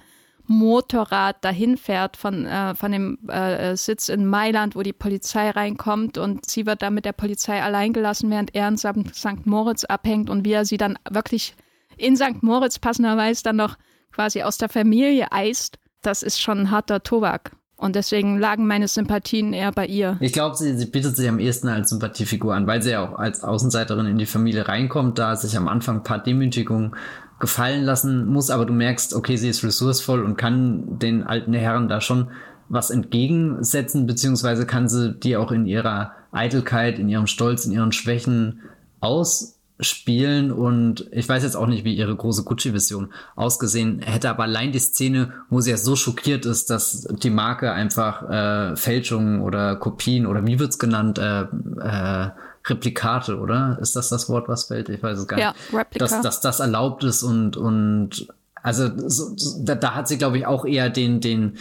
[0.51, 6.17] Motorrad dahin fährt von, äh, von dem äh, Sitz in Mailand, wo die Polizei reinkommt
[6.17, 9.45] und sie wird dann mit der Polizei allein gelassen, während er in St.
[9.45, 11.55] Moritz abhängt und wie er sie dann wirklich
[11.97, 12.41] in St.
[12.41, 13.77] Moritz passenderweise dann noch
[14.11, 17.51] quasi aus der Familie eist, das ist schon ein harter Tobak.
[17.81, 20.15] Und deswegen lagen meine Sympathien eher bei ihr.
[20.19, 23.17] Ich glaube, sie, sie bietet sich am ehesten als Sympathiefigur an, weil sie ja auch
[23.17, 26.95] als Außenseiterin in die Familie reinkommt, da sich am Anfang ein paar Demütigungen
[27.41, 31.89] gefallen lassen muss, aber du merkst, okay, sie ist ressourcevoll und kann den alten Herren
[31.89, 32.27] da schon
[32.69, 37.91] was entgegensetzen, beziehungsweise kann sie die auch in ihrer Eitelkeit, in ihrem Stolz, in ihren
[37.91, 38.61] Schwächen
[39.01, 40.53] ausspielen.
[40.53, 44.79] Und ich weiß jetzt auch nicht, wie ihre große Gucci-Vision ausgesehen hätte, aber allein die
[44.79, 50.25] Szene, wo sie ja so schockiert ist, dass die Marke einfach äh, Fälschungen oder Kopien
[50.25, 52.29] oder wie wird's genannt, äh, äh,
[52.65, 53.77] Replikate, oder?
[53.81, 54.89] Ist das das Wort, was fällt?
[54.89, 55.45] Ich weiß es gar nicht.
[55.45, 56.05] Ja, Replika.
[56.05, 58.27] Dass, dass das erlaubt ist und, und
[58.63, 61.57] also so, da, da hat sie, glaube ich, auch eher den, den,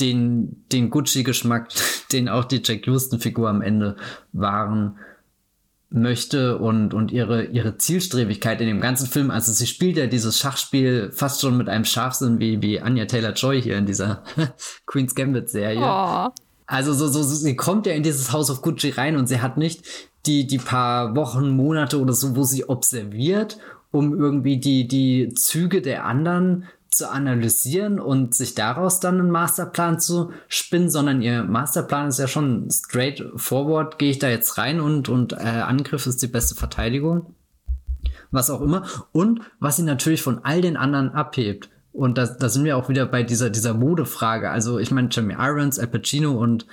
[0.00, 1.68] den, den Gucci-Geschmack,
[2.12, 3.96] den auch die Jack Houston-Figur am Ende
[4.32, 4.98] wahren
[5.92, 9.30] möchte und, und ihre, ihre Zielstrebigkeit in dem ganzen Film.
[9.30, 13.60] Also sie spielt ja dieses Schachspiel fast schon mit einem Scharfsinn wie, wie Anya Taylor-Joy
[13.60, 14.22] hier in dieser
[14.86, 15.80] Queen's Gambit-Serie.
[15.82, 16.28] Oh.
[16.66, 19.56] Also so, so, sie kommt ja in dieses House of Gucci rein und sie hat
[19.56, 19.84] nicht
[20.26, 23.58] die, die paar Wochen, Monate oder so, wo sie observiert,
[23.90, 30.00] um irgendwie die, die Züge der anderen zu analysieren und sich daraus dann einen Masterplan
[30.00, 35.08] zu spinnen, sondern ihr Masterplan ist ja schon straightforward, gehe ich da jetzt rein und,
[35.08, 37.34] und äh, Angriff ist die beste Verteidigung.
[38.32, 38.84] Was auch immer.
[39.12, 41.68] Und was sie natürlich von all den anderen abhebt.
[41.92, 44.50] Und da, da sind wir auch wieder bei dieser, dieser Modefrage.
[44.50, 46.66] Also ich meine, Jeremy Irons, Al Pacino und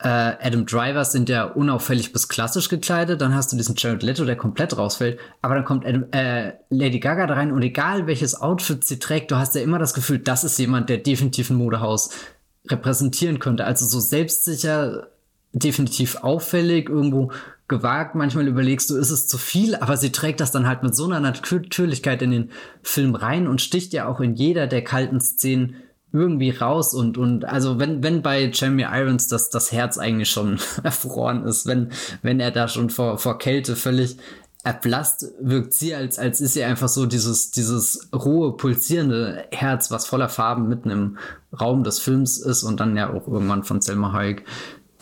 [0.00, 3.20] Adam Driver sind ja unauffällig bis klassisch gekleidet.
[3.20, 5.18] Dann hast du diesen Jared Leto, der komplett rausfällt.
[5.42, 9.32] Aber dann kommt Adam, äh, Lady Gaga da rein und egal welches Outfit sie trägt,
[9.32, 12.10] du hast ja immer das Gefühl, das ist jemand, der definitiv ein Modehaus
[12.68, 13.64] repräsentieren könnte.
[13.64, 15.08] Also so selbstsicher,
[15.52, 17.32] definitiv auffällig, irgendwo
[17.66, 18.14] gewagt.
[18.14, 21.06] Manchmal überlegst du, ist es zu viel, aber sie trägt das dann halt mit so
[21.06, 22.50] einer Natürlichkeit in den
[22.82, 25.76] Film rein und sticht ja auch in jeder der kalten Szenen
[26.12, 30.58] irgendwie raus und und also wenn wenn bei Jeremy Irons das das Herz eigentlich schon
[30.82, 31.92] erfroren ist, wenn
[32.22, 34.16] wenn er da schon vor vor Kälte völlig
[34.64, 40.06] erblasst, wirkt sie als als ist sie einfach so dieses dieses rohe pulsierende Herz, was
[40.06, 41.18] voller Farben mitten im
[41.58, 44.44] Raum des Films ist und dann ja auch irgendwann von Selma Hayek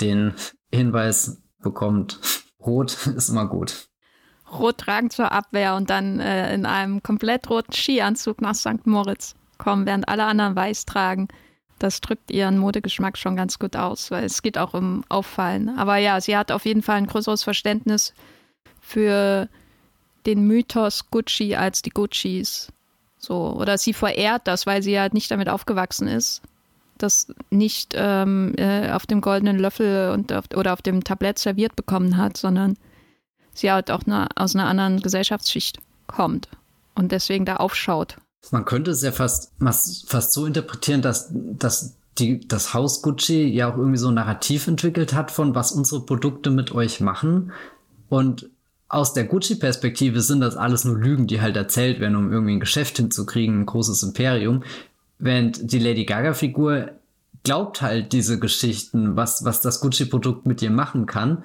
[0.00, 0.34] den
[0.72, 2.20] Hinweis bekommt,
[2.60, 3.88] rot ist immer gut.
[4.52, 8.86] Rot tragen zur Abwehr und dann äh, in einem komplett roten Skianzug nach St.
[8.86, 11.28] Moritz kommen, während alle anderen weiß tragen.
[11.78, 15.68] Das drückt ihren Modegeschmack schon ganz gut aus, weil es geht auch um Auffallen.
[15.76, 18.14] Aber ja, sie hat auf jeden Fall ein größeres Verständnis
[18.80, 19.48] für
[20.24, 22.72] den Mythos Gucci als die Guccis.
[23.18, 26.42] So, oder sie verehrt das, weil sie halt nicht damit aufgewachsen ist.
[26.96, 31.76] Das nicht ähm, äh, auf dem goldenen Löffel und auf, oder auf dem Tablett serviert
[31.76, 32.78] bekommen hat, sondern
[33.52, 36.48] sie halt auch eine, aus einer anderen Gesellschaftsschicht kommt
[36.94, 38.16] und deswegen da aufschaut
[38.50, 39.52] man könnte es ja fast,
[40.06, 44.66] fast so interpretieren, dass, dass die, das Haus Gucci ja auch irgendwie so ein Narrativ
[44.66, 47.52] entwickelt hat von was unsere Produkte mit euch machen.
[48.08, 48.48] Und
[48.88, 52.60] aus der Gucci-Perspektive sind das alles nur Lügen, die halt erzählt werden, um irgendwie ein
[52.60, 54.62] Geschäft hinzukriegen, ein großes Imperium.
[55.18, 56.90] Während die Lady Gaga-Figur
[57.42, 61.42] glaubt halt diese Geschichten, was, was das Gucci-Produkt mit ihr machen kann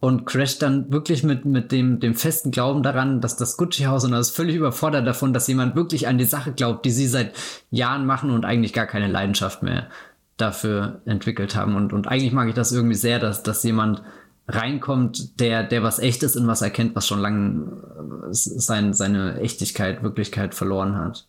[0.00, 4.12] und crasht dann wirklich mit, mit dem, dem festen Glauben daran, dass das Gucci-Haus und
[4.12, 7.32] das ist völlig überfordert davon, dass jemand wirklich an die Sache glaubt, die sie seit
[7.70, 9.88] Jahren machen und eigentlich gar keine Leidenschaft mehr
[10.36, 11.74] dafür entwickelt haben.
[11.74, 14.02] Und, und eigentlich mag ich das irgendwie sehr, dass, dass jemand
[14.46, 20.02] reinkommt, der, der was Echtes in was erkennt, was schon lange äh, sein, seine Echtigkeit,
[20.02, 21.26] Wirklichkeit verloren hat.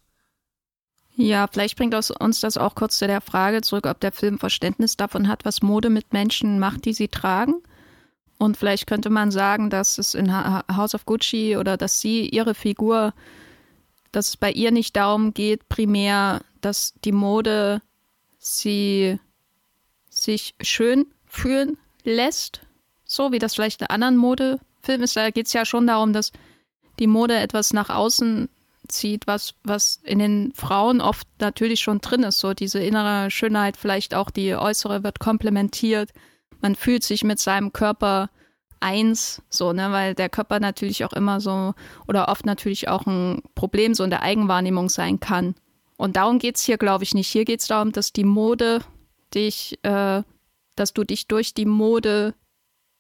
[1.16, 4.96] Ja, vielleicht bringt uns das auch kurz zu der Frage zurück, ob der Film Verständnis
[4.96, 7.56] davon hat, was Mode mit Menschen macht, die sie tragen.
[8.40, 12.56] Und vielleicht könnte man sagen, dass es in House of Gucci oder dass sie ihre
[12.56, 13.14] Figur,
[14.14, 17.82] dass es bei ihr nicht darum geht, primär, dass die Mode
[18.38, 19.20] sie
[20.10, 22.62] sich schön fühlen lässt,
[23.04, 25.18] so wie das vielleicht in anderen Modefilmen ist.
[25.18, 26.32] Da geht es ja schon darum, dass
[26.98, 28.48] die Mode etwas nach außen
[28.88, 32.40] zieht, was, was in den Frauen oft natürlich schon drin ist.
[32.40, 36.12] So diese innere Schönheit, vielleicht auch die äußere wird komplementiert
[36.62, 38.30] man fühlt sich mit seinem Körper
[38.80, 41.74] eins, so, ne, weil der Körper natürlich auch immer so
[42.08, 45.56] oder oft natürlich auch ein Problem so in der Eigenwahrnehmung sein kann.
[45.98, 47.28] Und darum geht es hier, glaube ich, nicht.
[47.28, 48.82] Hier geht es darum, dass die Mode
[49.34, 50.24] dich, äh,
[50.76, 52.34] dass du dich durch die Mode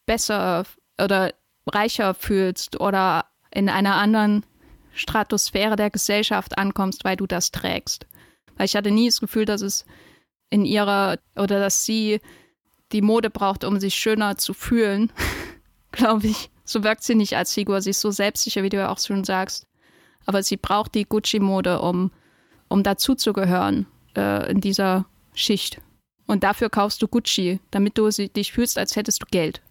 [0.05, 0.66] besser
[1.01, 1.34] oder
[1.66, 4.45] reicher fühlst oder in einer anderen
[4.93, 8.05] Stratosphäre der Gesellschaft ankommst, weil du das trägst.
[8.57, 9.86] Weil ich hatte nie das Gefühl, dass es
[10.49, 12.20] in ihrer oder dass sie
[12.92, 15.12] die Mode braucht, um sich schöner zu fühlen,
[15.92, 16.50] glaube ich.
[16.66, 17.82] So wirkt sie nicht als Figur.
[17.82, 19.66] Sie ist so selbstsicher, wie du ja auch schon sagst.
[20.26, 22.12] Aber sie braucht die Gucci-Mode, um,
[22.68, 25.82] um dazuzugehören äh, in dieser Schicht.
[26.28, 29.64] Und dafür kaufst du Gucci, damit du dich fühlst, als hättest du Geld.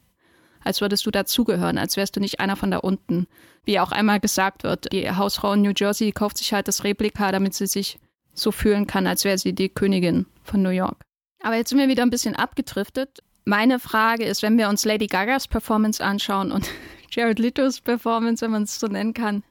[0.64, 3.28] Als würdest du dazugehören, als wärst du nicht einer von da unten.
[3.64, 7.30] Wie auch einmal gesagt wird, die Hausfrau in New Jersey kauft sich halt das Replika,
[7.30, 8.00] damit sie sich
[8.34, 11.04] so fühlen kann, als wäre sie die Königin von New York.
[11.42, 13.20] Aber jetzt sind wir wieder ein bisschen abgedriftet.
[13.44, 16.68] Meine Frage ist, wenn wir uns Lady Gagas Performance anschauen und
[17.10, 19.42] Jared Letos Performance, wenn man es so nennen kann,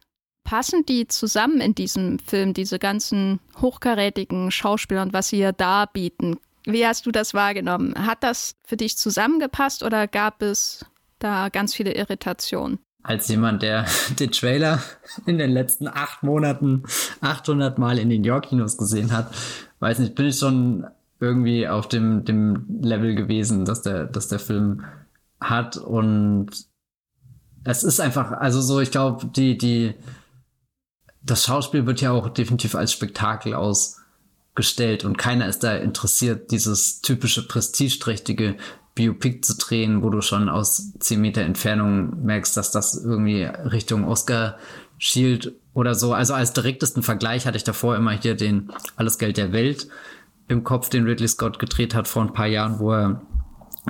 [0.43, 6.37] passen die zusammen in diesem Film, diese ganzen hochkarätigen Schauspieler und was sie hier darbieten?
[6.65, 7.95] Wie hast du das wahrgenommen?
[8.05, 10.85] Hat das für dich zusammengepasst oder gab es
[11.19, 12.79] da ganz viele Irritationen?
[13.03, 13.85] Als jemand, der
[14.19, 14.81] den Trailer
[15.25, 16.83] in den letzten acht Monaten
[17.21, 19.33] 800 Mal in den York-Kinos gesehen hat,
[19.79, 20.85] weiß nicht, bin ich schon
[21.19, 24.83] irgendwie auf dem, dem Level gewesen, dass der, dass der Film
[25.39, 26.51] hat und
[27.63, 29.93] es ist einfach, also so, ich glaube, die, die,
[31.21, 37.01] das Schauspiel wird ja auch definitiv als Spektakel ausgestellt und keiner ist da interessiert, dieses
[37.01, 38.55] typische prestigeträchtige
[38.95, 44.05] Biopic zu drehen, wo du schon aus 10 Meter Entfernung merkst, dass das irgendwie Richtung
[44.05, 44.57] Oscar
[44.97, 46.13] schielt oder so.
[46.13, 49.87] Also als direktesten Vergleich hatte ich davor immer hier den Alles Geld der Welt
[50.47, 53.21] im Kopf, den Ridley Scott gedreht hat vor ein paar Jahren, wo er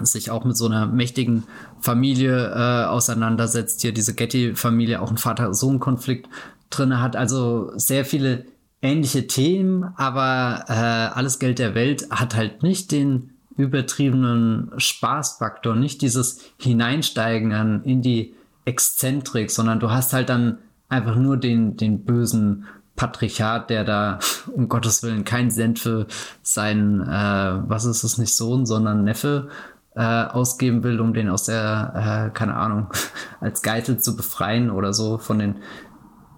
[0.02, 1.44] sich auch mit so einer mächtigen
[1.80, 3.82] Familie äh, auseinandersetzt.
[3.82, 6.30] Hier diese Getty-Familie, auch ein Vater-Sohn-Konflikt
[6.70, 7.16] drin hat.
[7.16, 8.46] Also sehr viele
[8.82, 16.02] ähnliche Themen, aber äh, alles Geld der Welt hat halt nicht den übertriebenen Spaßfaktor, nicht
[16.02, 18.36] dieses Hineinsteigen in die
[18.66, 22.66] Exzentrik, sondern du hast halt dann einfach nur den, den bösen
[22.98, 24.20] Patriarchat, der da
[24.54, 26.08] um Gottes Willen kein Cent für
[26.42, 29.48] seinen, äh, was ist es nicht Sohn, sondern Neffe
[29.96, 32.88] äh, ausgeben will, um den aus der, äh, keine Ahnung,
[33.40, 35.56] als Geitel zu befreien oder so von den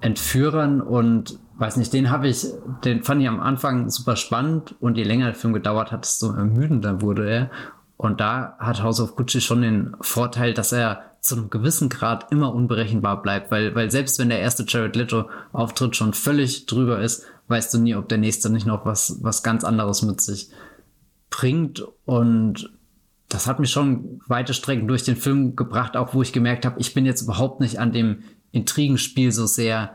[0.02, 2.48] Entführern und weiß nicht, den habe ich,
[2.86, 6.32] den fand ich am Anfang super spannend und je länger der Film gedauert hat, desto
[6.32, 7.52] ermüdender wurde er.
[7.98, 12.32] Und da hat House of Gucci schon den Vorteil, dass er zu einem gewissen Grad
[12.32, 17.02] immer unberechenbar bleibt, weil, weil selbst wenn der erste Jared Leto Auftritt schon völlig drüber
[17.02, 20.50] ist, weißt du nie, ob der nächste nicht noch was, was ganz anderes mit sich
[21.30, 22.72] bringt und
[23.28, 26.80] das hat mich schon weite Strecken durch den Film gebracht, auch wo ich gemerkt habe,
[26.80, 29.94] ich bin jetzt überhaupt nicht an dem Intrigenspiel so sehr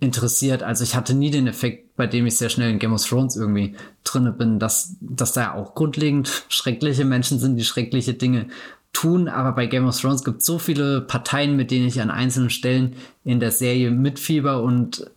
[0.00, 0.62] interessiert.
[0.62, 3.36] Also ich hatte nie den Effekt, bei dem ich sehr schnell in Game of Thrones
[3.36, 8.48] irgendwie drinne bin, dass, dass da auch grundlegend schreckliche Menschen sind, die schreckliche Dinge
[8.96, 9.28] tun.
[9.28, 12.50] Aber bei Game of Thrones gibt es so viele Parteien, mit denen ich an einzelnen
[12.50, 15.10] Stellen in der Serie mitfieber und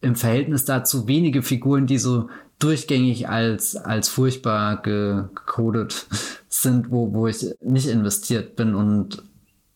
[0.00, 2.28] im Verhältnis dazu wenige Figuren, die so
[2.58, 6.06] durchgängig als, als furchtbar gecodet
[6.48, 8.74] sind, wo, wo ich nicht investiert bin.
[8.74, 9.22] Und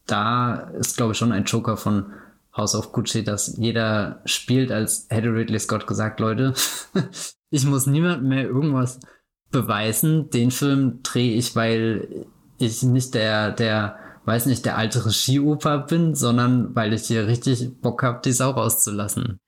[0.07, 2.07] da ist, glaube ich, schon ein Joker von
[2.57, 6.55] House of Gucci, dass jeder spielt, als hätte Ridley Scott gesagt, Leute,
[7.51, 9.01] ich muss niemand mehr irgendwas
[9.51, 10.31] beweisen.
[10.31, 12.27] Den Film drehe ich, weil
[12.61, 17.81] ich nicht der, der, weiß nicht, der alte Regieoper bin, sondern weil ich hier richtig
[17.81, 19.39] Bock habe, die Sau rauszulassen.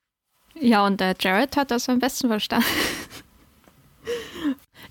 [0.61, 2.67] Ja, und der Jared hat das am besten verstanden.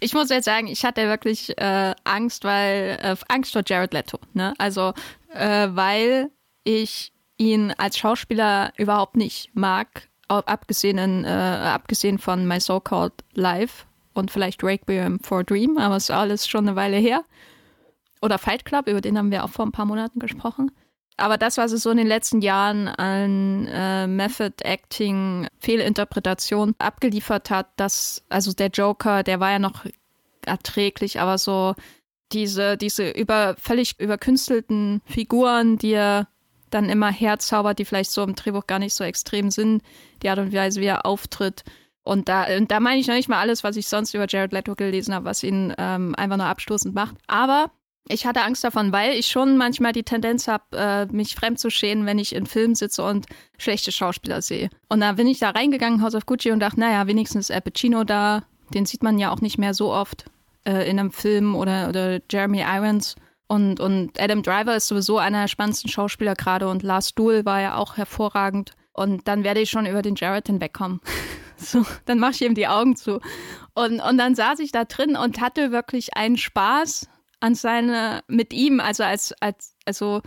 [0.04, 4.18] Ich muss jetzt sagen, ich hatte wirklich äh, Angst, weil äh, Angst vor Jared Leto.
[4.34, 4.56] Ne?
[4.58, 4.94] Also
[5.32, 6.32] äh, weil
[6.64, 14.32] ich ihn als Schauspieler überhaupt nicht mag, abgesehen, äh, abgesehen von My So-Called Life und
[14.32, 17.24] vielleicht Requiem for Dream, aber es ist alles schon eine Weile her.
[18.22, 20.72] Oder Fight Club, über den haben wir auch vor ein paar Monaten gesprochen.
[21.18, 27.50] Aber das, was es so in den letzten Jahren an äh, Method Acting, Fehlinterpretation abgeliefert
[27.50, 29.86] hat, das, also der Joker, der war ja noch
[30.46, 31.76] erträglich, aber so
[32.32, 36.28] diese, diese über, völlig überkünstelten Figuren, die er
[36.70, 39.84] dann immer herzaubert, die vielleicht so im Drehbuch gar nicht so extrem sind,
[40.24, 41.64] die Art und Weise, wie er auftritt.
[42.04, 44.54] Und da, und da meine ich noch nicht mal alles, was ich sonst über Jared
[44.54, 47.16] Leto gelesen habe, was ihn ähm, einfach nur abstoßend macht.
[47.28, 47.70] Aber
[48.08, 51.70] ich hatte Angst davon, weil ich schon manchmal die Tendenz habe, äh, mich fremd zu
[51.70, 53.28] schämen, wenn ich in Filmen sitze und
[53.58, 54.70] schlechte Schauspieler sehe.
[54.90, 58.04] Und da bin ich da reingegangen, House of Gucci, und dachte, naja, wenigstens Al Pacino
[58.04, 58.44] da.
[58.74, 60.26] Den sieht man ja auch nicht mehr so oft
[60.66, 63.16] äh, in einem Film oder, oder Jeremy Irons.
[63.48, 67.62] Und, und Adam Driver ist sowieso einer der spannendsten Schauspieler gerade und Lars Duhl war
[67.62, 68.72] ja auch hervorragend.
[68.94, 71.02] Und dann werde ich schon über den Jared hinwegkommen.
[71.64, 73.22] So, dann mache ich ihm die Augen zu.
[73.76, 77.08] Und, und dann saß ich da drin und hatte wirklich einen Spaß
[77.42, 80.22] an seine, mit ihm, also als, als, also,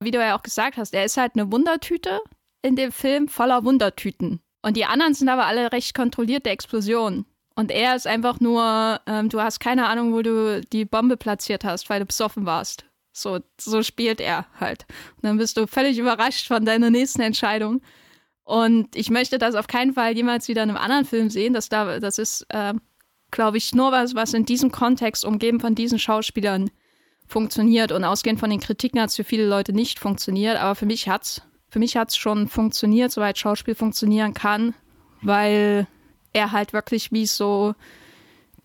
[0.00, 2.20] wie du ja auch gesagt hast, er ist halt eine Wundertüte
[2.62, 4.40] in dem Film voller Wundertüten.
[4.62, 7.24] Und die anderen sind aber alle recht kontrollierte Explosionen.
[7.54, 11.64] Und er ist einfach nur, ähm, du hast keine Ahnung, wo du die Bombe platziert
[11.64, 12.84] hast, weil du besoffen warst.
[13.12, 14.86] So, so spielt er halt.
[15.16, 17.80] Und dann bist du völlig überrascht von deiner nächsten Entscheidung.
[18.44, 21.52] Und ich möchte das auf keinen Fall jemals wieder in einem anderen Film sehen.
[21.52, 22.74] Das, da, das ist, äh,
[23.30, 26.70] glaube ich, nur was, was in diesem Kontext, umgeben von diesen Schauspielern,
[27.26, 27.92] funktioniert.
[27.92, 30.56] Und ausgehend von den Kritiken hat es für viele Leute nicht funktioniert.
[30.56, 34.74] Aber für mich hat's, für mich hat's schon funktioniert, soweit Schauspiel funktionieren kann,
[35.20, 35.86] weil
[36.32, 37.74] er halt wirklich wie so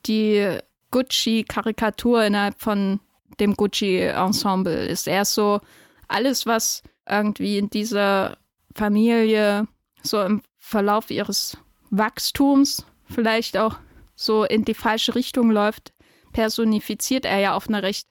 [0.06, 0.58] die
[0.92, 3.00] Gucci-Karikatur innerhalb von
[3.40, 5.08] dem Gucci-Ensemble ist.
[5.08, 5.60] Er ist so
[6.08, 8.38] alles, was irgendwie in dieser
[8.76, 9.68] Familie
[10.04, 11.58] so im Verlauf ihres
[11.90, 13.78] Wachstums vielleicht auch
[14.16, 15.94] so in die falsche Richtung läuft,
[16.32, 18.08] personifiziert er ja auf eine recht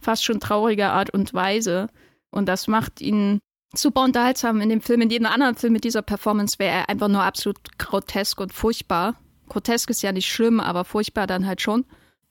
[0.00, 1.88] fast schon traurige Art und Weise.
[2.30, 3.40] Und das macht ihn
[3.74, 5.02] super unterhaltsam in dem Film.
[5.02, 9.16] In jedem anderen Film mit dieser Performance wäre er einfach nur absolut grotesk und furchtbar.
[9.48, 11.84] Grotesk ist ja nicht schlimm, aber furchtbar dann halt schon.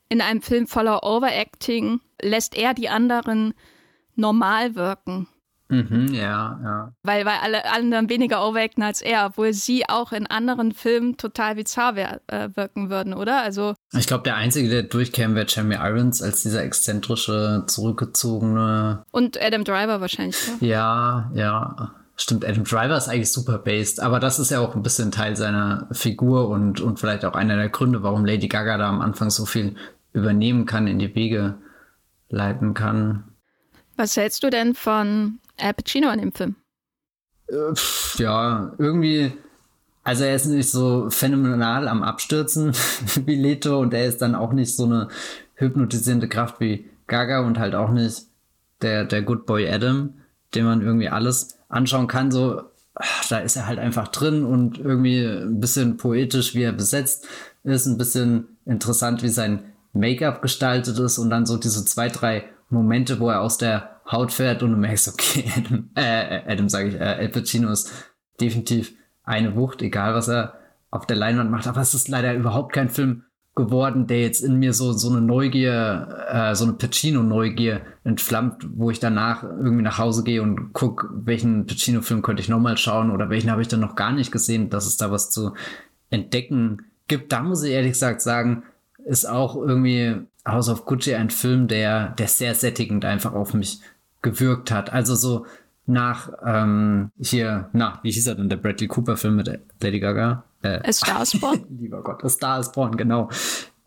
[0.10, 3.54] In einem Film voller Overacting lässt er die anderen
[4.16, 5.28] normal wirken.
[5.70, 6.94] Mhm, ja, ja.
[7.04, 11.56] Weil, weil alle anderen weniger overacten als er, obwohl sie auch in anderen Filmen total
[11.56, 13.42] bizarr äh, wirken würden, oder?
[13.42, 13.76] Also.
[13.94, 19.04] Ich glaube, der Einzige, der durchkäme, wäre Jeremy Irons als dieser exzentrische, zurückgezogene.
[19.12, 20.38] Und Adam Driver wahrscheinlich.
[20.60, 21.76] Ja, ja.
[21.80, 21.96] ja.
[22.16, 25.38] Stimmt, Adam Driver ist eigentlich super based, aber das ist ja auch ein bisschen Teil
[25.38, 29.30] seiner Figur und, und vielleicht auch einer der Gründe, warum Lady Gaga da am Anfang
[29.30, 29.76] so viel
[30.12, 31.60] übernehmen kann, in die Wege
[32.28, 33.24] leiten kann.
[33.96, 36.56] Was hältst du denn von Al Pacino in dem Film?
[37.48, 37.74] Äh,
[38.18, 39.32] ja, irgendwie,
[40.04, 42.74] also er ist nicht so phänomenal am Abstürzen
[43.26, 45.08] wie Leto und er ist dann auch nicht so eine
[45.56, 48.28] hypnotisierende Kraft wie Gaga und halt auch nicht
[48.82, 50.14] der, der Good Boy Adam,
[50.56, 52.32] dem man irgendwie alles anschauen kann.
[52.32, 52.62] So,
[53.30, 57.28] da ist er halt einfach drin und irgendwie ein bisschen poetisch, wie er besetzt
[57.64, 62.46] ist, ein bisschen interessant, wie sein Make-up gestaltet ist und dann so diese zwei, drei
[62.70, 66.90] Momente, wo er aus der Haut fährt und du merkst, okay, Adam, äh, Adam sage
[66.90, 67.92] ich, äh, Al Pacino ist
[68.42, 68.94] definitiv
[69.24, 70.56] eine Wucht, egal was er
[70.92, 71.68] auf der Leinwand macht.
[71.68, 73.24] Aber es ist leider überhaupt kein Film
[73.56, 78.90] geworden, der jetzt in mir so, so eine Neugier, äh, so eine Pacino-Neugier entflammt, wo
[78.90, 83.30] ich danach irgendwie nach Hause gehe und gucke, welchen Pacino-Film könnte ich nochmal schauen oder
[83.30, 85.54] welchen habe ich dann noch gar nicht gesehen, dass es da was zu
[86.10, 87.32] entdecken gibt.
[87.32, 88.64] Da muss ich ehrlich gesagt sagen,
[89.06, 90.16] ist auch irgendwie
[90.48, 93.82] House of Gucci ein Film, der, der sehr sättigend einfach auf mich
[94.22, 94.92] gewirkt hat.
[94.92, 95.46] Also so
[95.86, 100.44] nach ähm, hier, na, wie hieß er denn, der Bradley Cooper-Film mit Lady Gaga?
[100.62, 101.66] Äh, A Star is Born.
[101.80, 103.30] lieber Gott, A Star is Born, genau.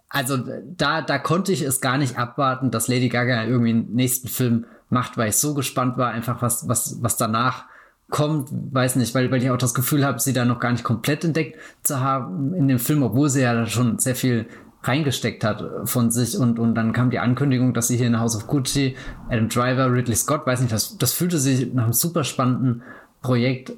[0.09, 4.29] Also da, da konnte ich es gar nicht abwarten, dass Lady Gaga irgendwie einen nächsten
[4.29, 7.65] Film macht, weil ich so gespannt war, einfach was, was, was danach
[8.11, 10.85] kommt, weiß nicht, weil, weil ich auch das Gefühl habe, sie da noch gar nicht
[10.85, 14.47] komplett entdeckt zu haben in dem Film, obwohl sie ja schon sehr viel
[14.83, 16.37] reingesteckt hat von sich.
[16.37, 18.97] Und, und dann kam die Ankündigung, dass sie hier in House of Gucci,
[19.29, 22.83] Adam Driver, Ridley Scott, weiß nicht, das, das fühlte sich nach einem super spannenden
[23.23, 23.73] Projekt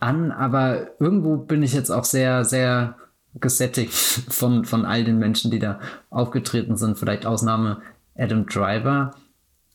[0.00, 2.96] an, aber irgendwo bin ich jetzt auch sehr, sehr
[3.34, 3.92] gesättigt
[4.28, 5.80] von, von all den Menschen, die da
[6.10, 7.82] aufgetreten sind, vielleicht Ausnahme
[8.16, 9.14] Adam Driver.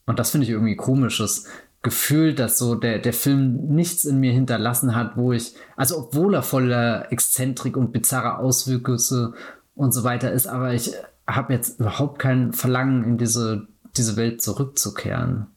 [0.06, 1.48] Und das finde ich irgendwie komisches
[1.82, 6.34] Gefühl, dass so der, der Film nichts in mir hinterlassen hat, wo ich, also obwohl
[6.34, 9.34] er voller Exzentrik und bizarrer Auswüchse
[9.76, 10.92] und so weiter ist, aber ich
[11.28, 15.48] habe jetzt überhaupt kein Verlangen, in diese, diese Welt zurückzukehren.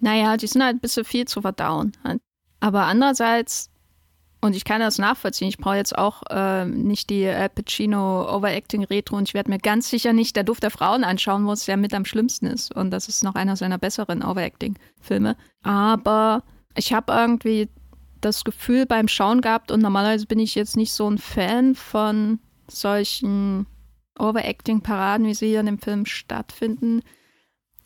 [0.00, 1.92] Naja, die sind halt ein bisschen viel zu verdauen.
[2.60, 3.70] Aber andererseits,
[4.40, 8.84] und ich kann das nachvollziehen, ich brauche jetzt auch äh, nicht die Al Pacino Overacting
[8.84, 11.66] Retro und ich werde mir ganz sicher nicht der Duft der Frauen anschauen, wo es
[11.66, 12.74] ja mit am schlimmsten ist.
[12.74, 15.36] Und das ist noch einer seiner besseren Overacting-Filme.
[15.62, 16.42] Aber
[16.76, 17.68] ich habe irgendwie
[18.20, 22.38] das Gefühl beim Schauen gehabt und normalerweise bin ich jetzt nicht so ein Fan von
[22.68, 23.66] solchen
[24.18, 27.02] Overacting-Paraden, wie sie hier in dem Film stattfinden,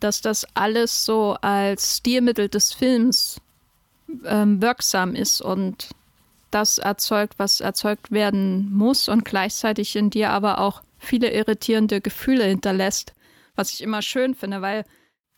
[0.01, 3.41] dass das alles so als Stilmittel des Films
[4.25, 5.89] ähm, wirksam ist und
[6.51, 12.45] das erzeugt, was erzeugt werden muss und gleichzeitig in dir aber auch viele irritierende Gefühle
[12.45, 13.13] hinterlässt,
[13.55, 14.85] was ich immer schön finde, weil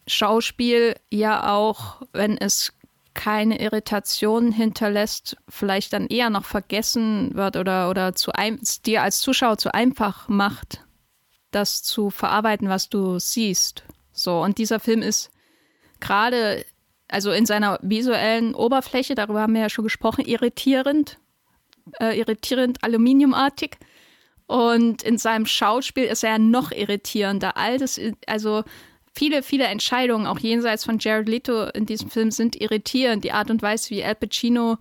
[0.07, 2.73] Schauspiel ja auch, wenn es
[3.15, 9.21] keine Irritation hinterlässt, vielleicht dann eher noch vergessen wird oder, oder zu ein, dir als
[9.21, 10.85] Zuschauer zu einfach macht,
[11.51, 13.85] das zu verarbeiten, was du siehst.
[14.13, 15.31] So, und dieser Film ist
[15.99, 16.65] gerade,
[17.09, 21.19] also in seiner visuellen Oberfläche, darüber haben wir ja schon gesprochen, irritierend,
[21.99, 23.77] äh, irritierend aluminiumartig.
[24.47, 27.57] Und in seinem Schauspiel ist er noch irritierender.
[27.57, 28.65] All das, also
[29.15, 33.25] viele, viele Entscheidungen, auch jenseits von Jared Leto in diesem Film, sind irritierend.
[33.25, 34.79] Die Art und Weise, wie Al Pacino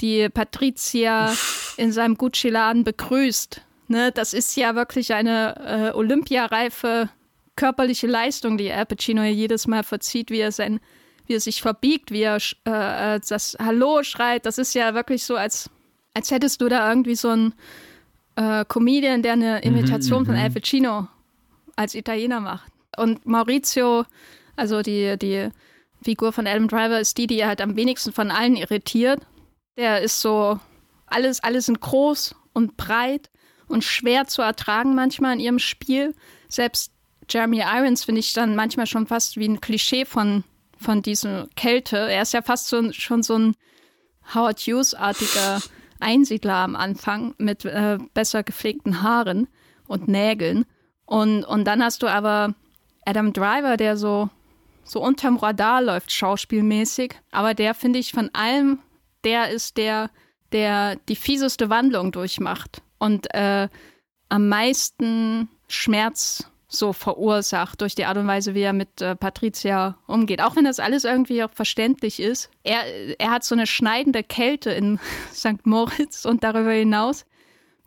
[0.00, 1.34] die Patricia
[1.76, 3.62] in seinem Gucci-Laden begrüßt.
[3.88, 7.08] Ne, das ist ja wirklich eine äh, olympiareife
[7.54, 10.80] körperliche Leistung, die Al Pacino hier jedes Mal verzieht, wie er sein,
[11.26, 14.44] wie er sich verbiegt, wie er äh, das Hallo schreit.
[14.44, 15.70] Das ist ja wirklich so, als,
[16.14, 17.54] als hättest du da irgendwie so einen
[18.34, 21.08] äh, Comedian, der eine mhm, Imitation mhm, von Al Pacino
[21.76, 22.72] als Italiener macht.
[22.96, 24.04] Und Maurizio,
[24.56, 25.50] also die, die
[26.02, 29.20] Figur von Adam Driver, ist die, die halt am wenigsten von allen irritiert.
[29.76, 30.58] Der ist so,
[31.06, 33.30] alles, alles sind groß und breit
[33.68, 36.14] und schwer zu ertragen manchmal in ihrem Spiel.
[36.48, 36.92] Selbst
[37.28, 40.44] Jeremy Irons finde ich dann manchmal schon fast wie ein Klischee von,
[40.78, 41.96] von diesem Kälte.
[41.96, 43.56] Er ist ja fast so, schon so ein
[44.34, 45.60] Howard Hughes-artiger
[46.00, 49.48] Einsiedler am Anfang mit äh, besser gepflegten Haaren
[49.86, 50.64] und Nägeln.
[51.04, 52.54] Und, und dann hast du aber
[53.06, 54.28] Adam Driver, der so,
[54.84, 57.14] so unterm Radar läuft, schauspielmäßig.
[57.30, 58.80] Aber der, finde ich, von allem,
[59.24, 60.10] der ist der,
[60.52, 63.68] der die fieseste Wandlung durchmacht und äh,
[64.28, 69.96] am meisten Schmerz so verursacht durch die Art und Weise, wie er mit äh, Patricia
[70.06, 70.42] umgeht.
[70.42, 72.50] Auch wenn das alles irgendwie auch verständlich ist.
[72.64, 74.98] Er, er hat so eine schneidende Kälte in
[75.32, 75.64] St.
[75.64, 77.24] Moritz und darüber hinaus,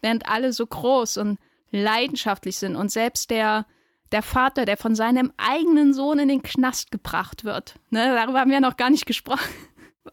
[0.02, 1.40] während alle so groß und
[1.72, 2.76] leidenschaftlich sind.
[2.76, 3.66] Und selbst der,
[4.12, 8.52] der Vater, der von seinem eigenen Sohn in den Knast gebracht wird, ne, darüber haben
[8.52, 9.50] wir noch gar nicht gesprochen.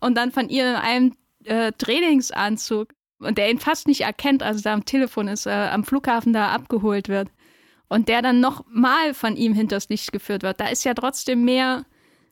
[0.01, 2.89] Und dann von ihr in einem äh, Trainingsanzug
[3.19, 6.49] und der ihn fast nicht erkennt, als er am Telefon ist, äh, am Flughafen da
[6.49, 7.29] abgeholt wird
[7.89, 10.61] und der dann nochmal von ihm hinters Licht geführt wird.
[10.61, 11.85] Da ist ja trotzdem mehr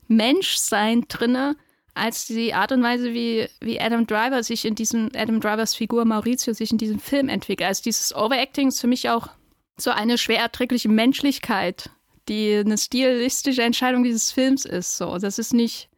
[0.09, 1.57] Menschsein drinne
[1.95, 6.05] als die Art und Weise, wie, wie Adam Driver sich in diesem, Adam Drivers Figur
[6.05, 7.69] Maurizio sich in diesem Film entwickelt.
[7.69, 9.29] Also dieses Overacting ist für mich auch
[9.77, 11.91] so eine schwer erträgliche Menschlichkeit,
[12.29, 14.97] die eine stilistische Entscheidung dieses Films ist.
[14.97, 15.89] So, das ist nicht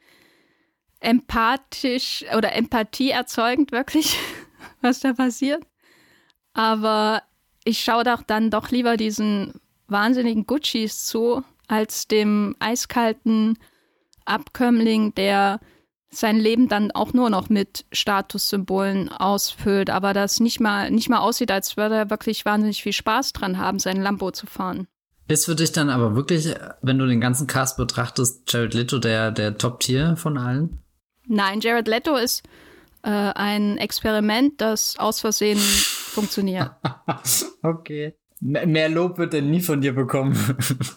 [1.00, 4.18] empathisch oder Empathie erzeugend wirklich,
[4.80, 5.64] was da passiert.
[6.54, 7.22] Aber
[7.64, 13.58] ich schaue doch dann doch lieber diesen wahnsinnigen Guccis zu, als dem eiskalten
[14.24, 15.60] Abkömmling, der
[16.10, 21.18] sein Leben dann auch nur noch mit Statussymbolen ausfüllt, aber das nicht mal, nicht mal
[21.18, 24.86] aussieht, als würde er wirklich wahnsinnig viel Spaß dran haben, sein Lambo zu fahren.
[25.28, 29.32] Ist für dich dann aber wirklich, wenn du den ganzen Cast betrachtest, Jared Leto der,
[29.32, 30.78] der Top-Tier von allen?
[31.26, 32.44] Nein, Jared Leto ist
[33.02, 36.70] äh, ein Experiment, das aus Versehen funktioniert.
[37.62, 38.14] okay.
[38.40, 40.36] Mehr Lob wird er nie von dir bekommen.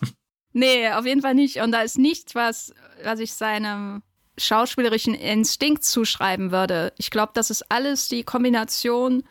[0.54, 1.62] nee, auf jeden Fall nicht.
[1.62, 4.04] Und da ist nichts, was, was ich seinem
[4.40, 6.94] schauspielerischen Instinkt zuschreiben würde.
[6.98, 9.24] Ich glaube, das ist alles die Kombination,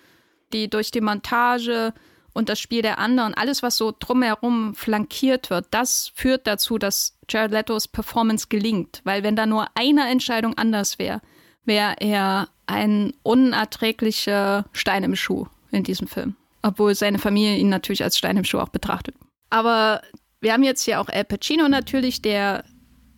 [0.52, 1.92] die durch die Montage
[2.32, 7.18] und das Spiel der anderen, alles, was so drumherum flankiert wird, das führt dazu, dass
[7.28, 9.00] Jared Letos Performance gelingt.
[9.04, 11.20] Weil wenn da nur eine Entscheidung anders wäre,
[11.64, 16.36] wäre er ein unerträglicher Stein im Schuh in diesem Film.
[16.62, 19.16] Obwohl seine Familie ihn natürlich als Stein im Schuh auch betrachtet.
[19.50, 20.02] Aber
[20.40, 22.64] wir haben jetzt hier auch Al Pacino natürlich, der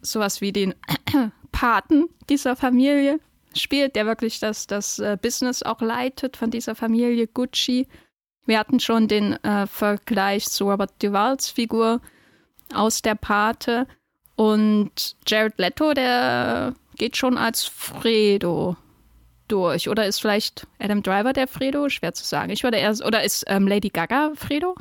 [0.03, 0.75] sowas wie den
[1.53, 3.21] Paten dieser Familie
[3.55, 7.89] spielt, der wirklich das, das äh, Business auch leitet von dieser Familie Gucci.
[8.47, 12.01] Wir hatten schon den äh, Vergleich zu Robert Duvals Figur
[12.75, 13.87] aus der Pate.
[14.37, 18.77] Und Jared Leto, der geht schon als Fredo
[19.49, 19.89] durch.
[19.89, 21.89] Oder ist vielleicht Adam Driver der Fredo?
[21.89, 22.51] Schwer zu sagen.
[22.51, 24.75] Ich würde erst, oder ist ähm, Lady Gaga Fredo?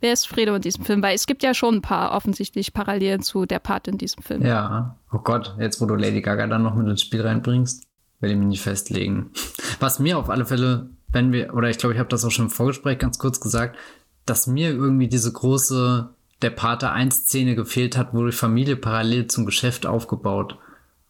[0.00, 1.02] Wer ist Fredo in diesem Film?
[1.02, 4.44] Weil es gibt ja schon ein paar offensichtlich Parallelen zu der Part in diesem Film.
[4.44, 7.86] Ja, oh Gott, jetzt wo du Lady Gaga dann noch mit ins Spiel reinbringst,
[8.20, 9.30] will ich mich nicht festlegen.
[9.80, 12.46] Was mir auf alle Fälle, wenn wir, oder ich glaube, ich habe das auch schon
[12.46, 13.76] im Vorgespräch ganz kurz gesagt,
[14.26, 16.10] dass mir irgendwie diese große
[16.42, 20.56] der Pate 1 Szene gefehlt hat, wo die Familie parallel zum Geschäft aufgebaut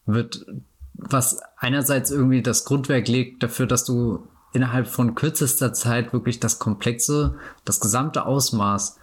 [0.06, 0.46] wird,
[0.94, 6.58] was einerseits irgendwie das Grundwerk legt dafür, dass du innerhalb von kürzester Zeit wirklich das
[6.58, 8.98] komplexe, das gesamte Ausmaß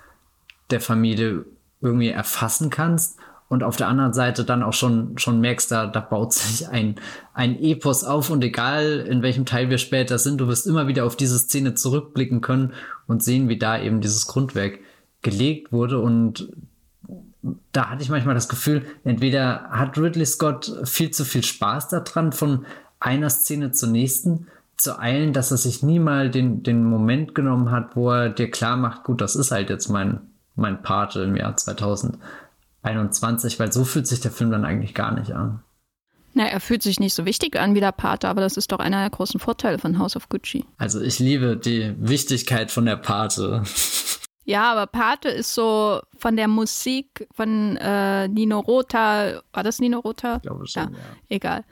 [0.69, 1.45] der Familie
[1.81, 3.17] irgendwie erfassen kannst
[3.47, 6.95] und auf der anderen Seite dann auch schon, schon merkst, da, da baut sich ein,
[7.33, 11.05] ein Epos auf und egal in welchem Teil wir später sind, du wirst immer wieder
[11.05, 12.73] auf diese Szene zurückblicken können
[13.07, 14.79] und sehen, wie da eben dieses Grundwerk
[15.21, 16.49] gelegt wurde und
[17.71, 22.31] da hatte ich manchmal das Gefühl, entweder hat Ridley Scott viel zu viel Spaß daran,
[22.31, 22.65] von
[22.99, 24.47] einer Szene zur nächsten
[24.77, 28.51] zu eilen, dass er sich nie mal den, den Moment genommen hat, wo er dir
[28.51, 30.21] klar macht, gut, das ist halt jetzt mein,
[30.55, 35.31] mein Pate im Jahr 2021, weil so fühlt sich der Film dann eigentlich gar nicht
[35.31, 35.61] an.
[36.33, 38.79] Na, er fühlt sich nicht so wichtig an wie der Pate, aber das ist doch
[38.79, 40.65] einer der großen Vorteile von House of Gucci.
[40.77, 43.63] Also ich liebe die Wichtigkeit von der Pate.
[44.47, 49.99] Ja, aber Pate ist so von der Musik von äh, Nino Rota, war das Nino
[49.99, 50.35] Rota?
[50.35, 50.89] Ich glaube schon, ja.
[50.89, 50.95] ja.
[51.29, 51.65] Egal.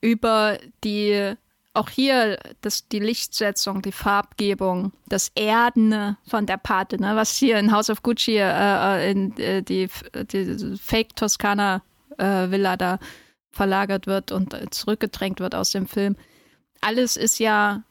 [0.00, 1.34] Über die,
[1.76, 7.58] auch hier das, die Lichtsetzung, die Farbgebung, das Erdene von der Pate, ne, was hier
[7.58, 9.88] in House of Gucci, äh, äh in äh, die,
[10.32, 11.82] die Fake Toskana
[12.18, 12.98] äh, Villa da
[13.52, 16.16] verlagert wird und zurückgedrängt wird aus dem Film.
[16.80, 17.82] Alles ist ja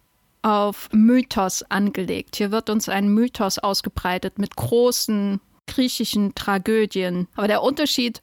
[0.41, 2.36] auf Mythos angelegt.
[2.36, 7.27] Hier wird uns ein Mythos ausgebreitet mit großen griechischen Tragödien.
[7.36, 8.21] Aber der Unterschied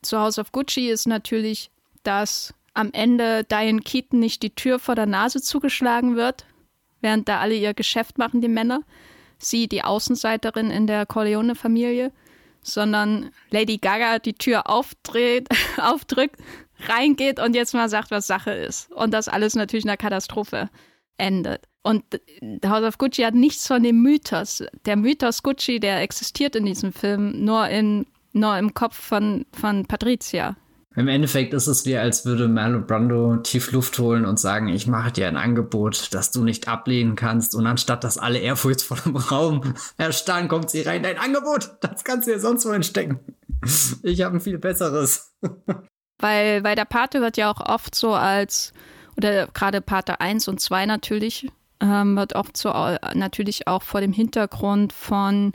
[0.00, 1.70] zu House of Gucci ist natürlich,
[2.02, 6.46] dass am Ende Diane Keaton nicht die Tür vor der Nase zugeschlagen wird,
[7.00, 8.82] während da alle ihr Geschäft machen, die Männer.
[9.36, 12.12] Sie, die Außenseiterin in der Corleone-Familie,
[12.62, 16.36] sondern Lady Gaga die Tür aufdreht, aufdrückt,
[16.86, 18.90] reingeht und jetzt mal sagt, was Sache ist.
[18.92, 20.70] Und das alles natürlich in einer Katastrophe
[21.18, 21.66] endet.
[21.82, 22.04] Und
[22.64, 24.64] House of Gucci hat nichts von dem Mythos.
[24.84, 29.86] Der Mythos Gucci, der existiert in diesem Film nur, in, nur im Kopf von, von
[29.86, 30.56] Patricia.
[30.98, 34.88] Im Endeffekt ist es wie, als würde Marlon Brando tief Luft holen und sagen, ich
[34.88, 37.54] mache dir ein Angebot, das du nicht ablehnen kannst.
[37.54, 42.26] Und anstatt dass alle ehrfurchtsvoll im Raum erstarren, kommt sie rein, dein Angebot, das kannst
[42.26, 43.20] du dir sonst wo entstecken.
[44.02, 45.34] Ich habe ein viel besseres.
[46.20, 48.72] Weil, weil der Pate wird ja auch oft so als,
[49.16, 51.48] oder gerade Pate 1 und 2 natürlich,
[51.80, 52.70] ähm, wird oft so
[53.14, 55.52] natürlich auch vor dem Hintergrund von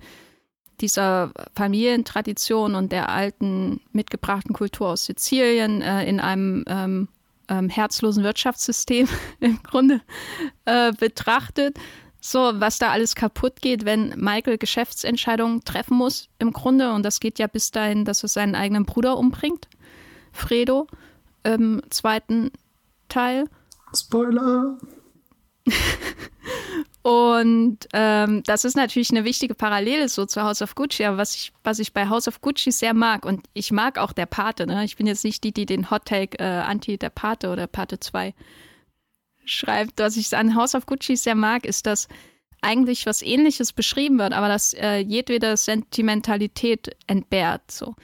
[0.81, 7.07] dieser Familientradition und der alten mitgebrachten Kultur aus Sizilien äh, in einem ähm,
[7.47, 9.07] ähm, herzlosen Wirtschaftssystem
[9.39, 10.01] im Grunde
[10.65, 11.77] äh, betrachtet.
[12.19, 16.93] So, was da alles kaputt geht, wenn Michael Geschäftsentscheidungen treffen muss, im Grunde.
[16.93, 19.67] Und das geht ja bis dahin, dass er seinen eigenen Bruder umbringt,
[20.31, 20.87] Fredo,
[21.43, 22.51] im zweiten
[23.09, 23.49] Teil.
[23.93, 24.77] Spoiler!
[27.03, 31.35] Und ähm, das ist natürlich eine wichtige Parallele so zu House of Gucci, aber was
[31.35, 34.65] ich, was ich bei House of Gucci sehr mag, und ich mag auch der Pate,
[34.65, 34.85] ne?
[34.85, 37.99] Ich bin jetzt nicht die, die den Hot Take äh, Anti der Pate oder Pate
[37.99, 38.33] 2
[39.43, 39.99] schreibt.
[39.99, 42.07] Was ich an House of Gucci sehr mag, ist, dass
[42.61, 47.69] eigentlich was ähnliches beschrieben wird, aber dass äh, jedwede Sentimentalität entbehrt.
[47.69, 47.95] So.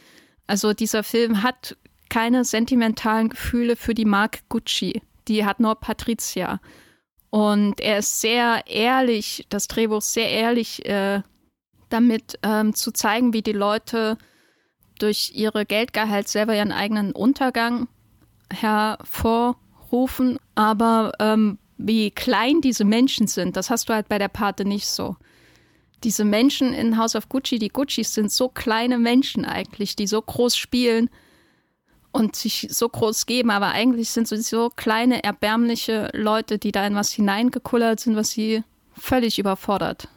[0.45, 1.77] Also dieser Film hat
[2.09, 5.01] keine sentimentalen Gefühle für die Marke Gucci.
[5.29, 6.59] Die hat nur Patricia.
[7.29, 11.21] Und er ist sehr ehrlich, das Drehbuch sehr ehrlich, äh,
[11.89, 14.17] damit ähm, zu zeigen, wie die Leute
[14.99, 17.87] durch ihre Geldgehalt selber ihren eigenen Untergang
[18.51, 20.39] hervorrufen.
[20.55, 24.87] Aber ähm, wie klein diese Menschen sind, das hast du halt bei der Pate nicht
[24.87, 25.15] so.
[26.03, 30.21] Diese Menschen in House of Gucci, die Guccis sind so kleine Menschen eigentlich, die so
[30.21, 31.09] groß spielen
[32.11, 36.85] und sich so groß geben, aber eigentlich sind sie so kleine, erbärmliche Leute, die da
[36.85, 40.07] in was hineingekullert sind, was sie völlig überfordert.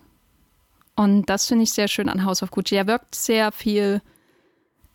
[0.94, 2.74] Und das finde ich sehr schön an House of Gucci.
[2.76, 4.02] Er wirkt sehr viel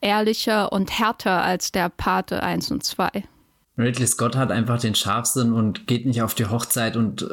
[0.02, 3.24] ehrlicher und härter als der Pate 1 und 2.
[3.78, 7.28] Ridley Scott hat einfach den Scharfsinn und geht nicht auf die Hochzeit und äh,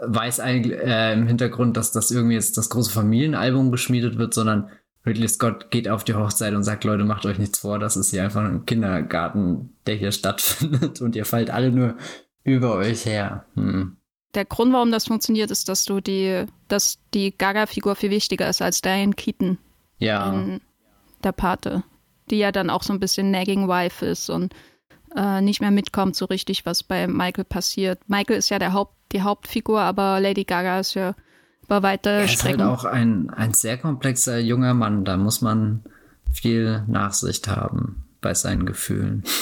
[0.00, 4.70] weiß eigentlich äh, im Hintergrund, dass das irgendwie jetzt das große Familienalbum geschmiedet wird, sondern
[5.06, 8.10] Ridley Scott geht auf die Hochzeit und sagt, Leute, macht euch nichts vor, das ist
[8.10, 11.96] hier einfach ein Kindergarten, der hier stattfindet und ihr fallt alle nur
[12.42, 13.44] über euch her.
[13.54, 13.96] Hm.
[14.34, 18.62] Der Grund, warum das funktioniert, ist, dass du die, dass die Gaga-Figur viel wichtiger ist
[18.62, 19.58] als Diane Keaton.
[19.98, 20.58] Ja.
[21.22, 21.84] Der Pate.
[22.30, 24.52] Die ja dann auch so ein bisschen nagging Wife ist und
[25.14, 28.00] äh, nicht mehr mitkommt so richtig, was bei Michael passiert.
[28.08, 31.14] Michael ist ja der Haupt, die Hauptfigur, aber Lady Gaga ist ja
[31.64, 32.60] über weite er Strecken.
[32.60, 35.04] ist halt auch ein, ein sehr komplexer junger Mann.
[35.04, 35.82] Da muss man
[36.32, 39.24] viel Nachsicht haben bei seinen Gefühlen.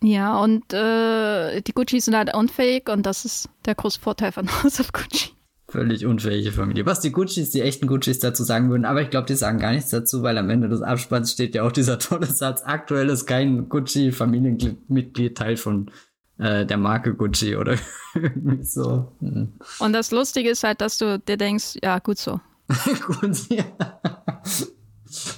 [0.00, 4.48] Ja, und äh, die Gucci sind halt unfähig und das ist der große Vorteil von
[4.62, 5.30] House of Gucci.
[5.70, 6.86] Völlig unfähige Familie.
[6.86, 9.72] Was die Guccis, die echten Guccis dazu sagen würden, aber ich glaube, die sagen gar
[9.72, 13.26] nichts dazu, weil am Ende des Abspanns steht ja auch dieser tolle Satz, aktuell ist
[13.26, 15.90] kein Gucci-Familienmitglied Teil von
[16.38, 17.76] äh, der Marke Gucci oder
[18.14, 19.12] irgendwie so.
[19.20, 19.52] Hm.
[19.78, 22.40] Und das Lustige ist halt, dass du dir denkst, ja, gut so.
[23.06, 23.64] gut, ja.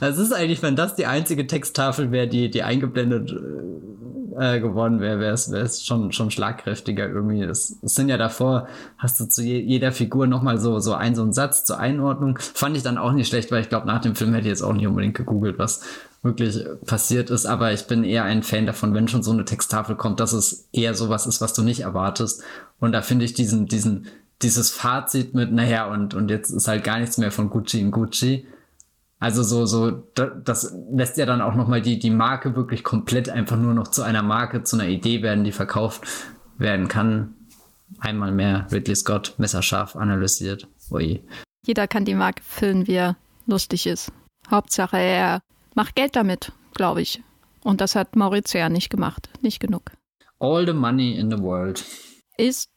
[0.01, 3.33] Das ist eigentlich, wenn das die einzige Texttafel wäre, die, die eingeblendet
[4.37, 7.43] äh, geworden wäre, wäre es schon, schon schlagkräftiger irgendwie.
[7.43, 11.23] Es, sind ja davor, hast du zu je, jeder Figur nochmal so, so ein, so
[11.23, 12.39] einen Satz zur Einordnung.
[12.39, 14.63] Fand ich dann auch nicht schlecht, weil ich glaube, nach dem Film hätte ich jetzt
[14.63, 15.83] auch nicht unbedingt gegoogelt, was,
[16.23, 19.97] wirklich passiert ist, aber ich bin eher ein Fan davon, wenn schon so eine Texttafel
[19.97, 22.43] kommt, dass es eher sowas ist, was du nicht erwartest.
[22.79, 24.07] Und da finde ich diesen, diesen,
[24.43, 27.91] dieses Fazit mit, naja, und, und jetzt ist halt gar nichts mehr von Gucci in
[27.91, 28.47] Gucci.
[29.19, 33.57] Also so, so, das lässt ja dann auch nochmal die, die Marke wirklich komplett einfach
[33.57, 36.07] nur noch zu einer Marke, zu einer Idee werden, die verkauft
[36.59, 37.35] werden kann.
[37.99, 40.69] Einmal mehr Ridley Scott messerscharf analysiert.
[40.91, 41.23] Ui.
[41.67, 43.17] Jeder kann die Marke füllen, wie er
[43.47, 44.11] lustig ist.
[44.51, 45.41] Hauptsache, er
[45.81, 47.23] Mach Geld damit, glaube ich.
[47.65, 49.31] Und das hat Maurizio ja nicht gemacht.
[49.41, 49.93] Nicht genug.
[50.39, 51.83] All the money in the world.
[52.37, 52.69] Ist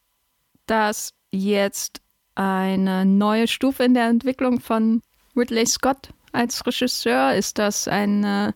[0.68, 2.00] das jetzt
[2.36, 5.02] eine neue Stufe in der Entwicklung von
[5.36, 7.36] Ridley Scott als Regisseur?
[7.36, 8.56] Ist das eine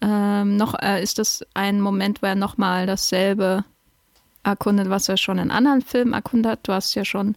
[0.00, 3.64] ähm, noch äh, ist das ein Moment, wo er nochmal dasselbe
[4.42, 6.58] erkundet, was er schon in anderen Filmen erkundet?
[6.64, 7.36] Du hast ja schon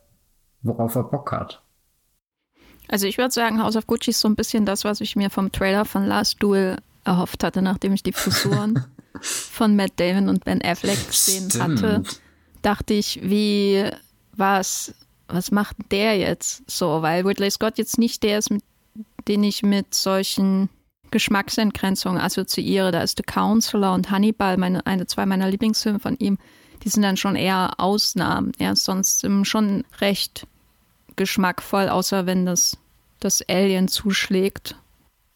[0.62, 1.62] worauf er Bock hat.
[2.88, 5.30] Also ich würde sagen, House of Gucci ist so ein bisschen das, was ich mir
[5.30, 8.84] vom Trailer von Last Duel erhofft hatte, nachdem ich die Frisuren
[9.20, 11.82] von Matt Damon und Ben Affleck gesehen Stimmt.
[11.82, 12.02] hatte.
[12.62, 13.88] Dachte ich, wie,
[14.36, 14.94] was,
[15.28, 17.02] was macht der jetzt so?
[17.02, 18.62] Weil Ridley Scott jetzt nicht der ist, mit
[19.28, 20.68] den ich mit solchen
[21.10, 22.92] Geschmacksentgrenzungen assoziiere.
[22.92, 26.38] Da ist The Counselor und Hannibal, meine, eine, zwei meiner Lieblingsfilme von ihm,
[26.82, 28.52] die sind dann schon eher Ausnahmen.
[28.58, 30.46] Er ist sonst schon recht
[31.16, 32.78] geschmackvoll, außer wenn das,
[33.18, 34.76] das Alien zuschlägt.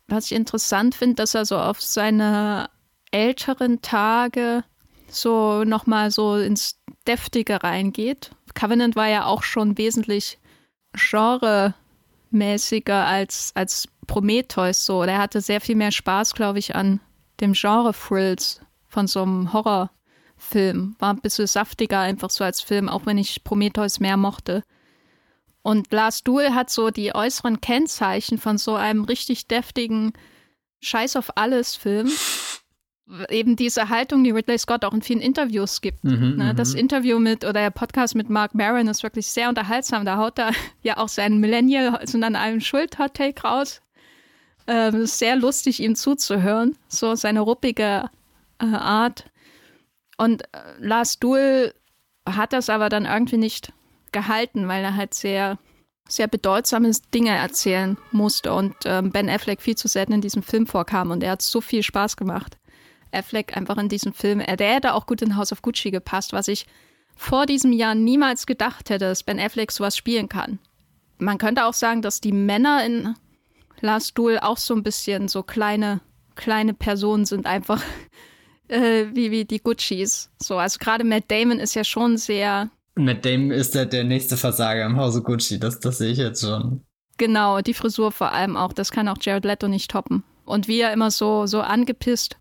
[0.08, 2.68] Was ich interessant finde, dass er so auf seine
[3.14, 4.64] älteren Tage
[5.08, 8.32] so nochmal so ins Deftige reingeht.
[8.54, 10.38] Covenant war ja auch schon wesentlich
[10.92, 11.74] Genre
[12.30, 15.04] mäßiger als, als Prometheus so.
[15.04, 17.00] Der hatte sehr viel mehr Spaß, glaube ich, an
[17.40, 20.96] dem Genre-Thrills von so einem Horrorfilm.
[20.98, 24.64] War ein bisschen saftiger einfach so als Film, auch wenn ich Prometheus mehr mochte.
[25.62, 30.12] Und Last Duel hat so die äußeren Kennzeichen von so einem richtig deftigen
[30.80, 32.10] Scheiß auf alles Film
[33.28, 36.04] eben diese Haltung, die Ridley Scott auch in vielen Interviews gibt.
[36.04, 36.54] Mhm, ne?
[36.54, 36.80] Das mhm.
[36.80, 40.04] Interview mit oder der Podcast mit Mark Maron ist wirklich sehr unterhaltsam.
[40.04, 40.52] Da haut er
[40.82, 43.82] ja auch seinen Millennial also an einem Schuld-Hot-Take raus.
[44.66, 46.76] Ähm, ist sehr lustig, ihm zuzuhören.
[46.88, 48.08] So seine ruppige
[48.58, 49.26] äh, Art.
[50.16, 50.46] Und äh,
[50.78, 51.74] Lars Duel
[52.26, 53.72] hat das aber dann irgendwie nicht
[54.12, 55.58] gehalten, weil er halt sehr,
[56.08, 60.66] sehr bedeutsame Dinge erzählen musste und ähm, Ben Affleck viel zu selten in diesem Film
[60.66, 62.56] vorkam und er hat so viel Spaß gemacht.
[63.14, 64.40] Affleck einfach in diesem Film.
[64.40, 66.66] Der hätte auch gut in House of Gucci gepasst, was ich
[67.16, 70.58] vor diesem Jahr niemals gedacht hätte, dass Ben Affleck sowas spielen kann.
[71.18, 73.14] Man könnte auch sagen, dass die Männer in
[73.80, 76.00] Last Duel auch so ein bisschen so kleine,
[76.34, 77.82] kleine Personen sind, einfach
[78.68, 80.30] äh, wie, wie die Guccis.
[80.40, 82.70] So, also gerade Matt Damon ist ja schon sehr.
[82.96, 86.42] Matt Damon ist der, der nächste Versager im Hause Gucci, das, das sehe ich jetzt
[86.42, 86.82] schon.
[87.16, 90.24] Genau, die Frisur vor allem auch, das kann auch Jared Leto nicht toppen.
[90.44, 92.36] Und wie er immer so, so angepisst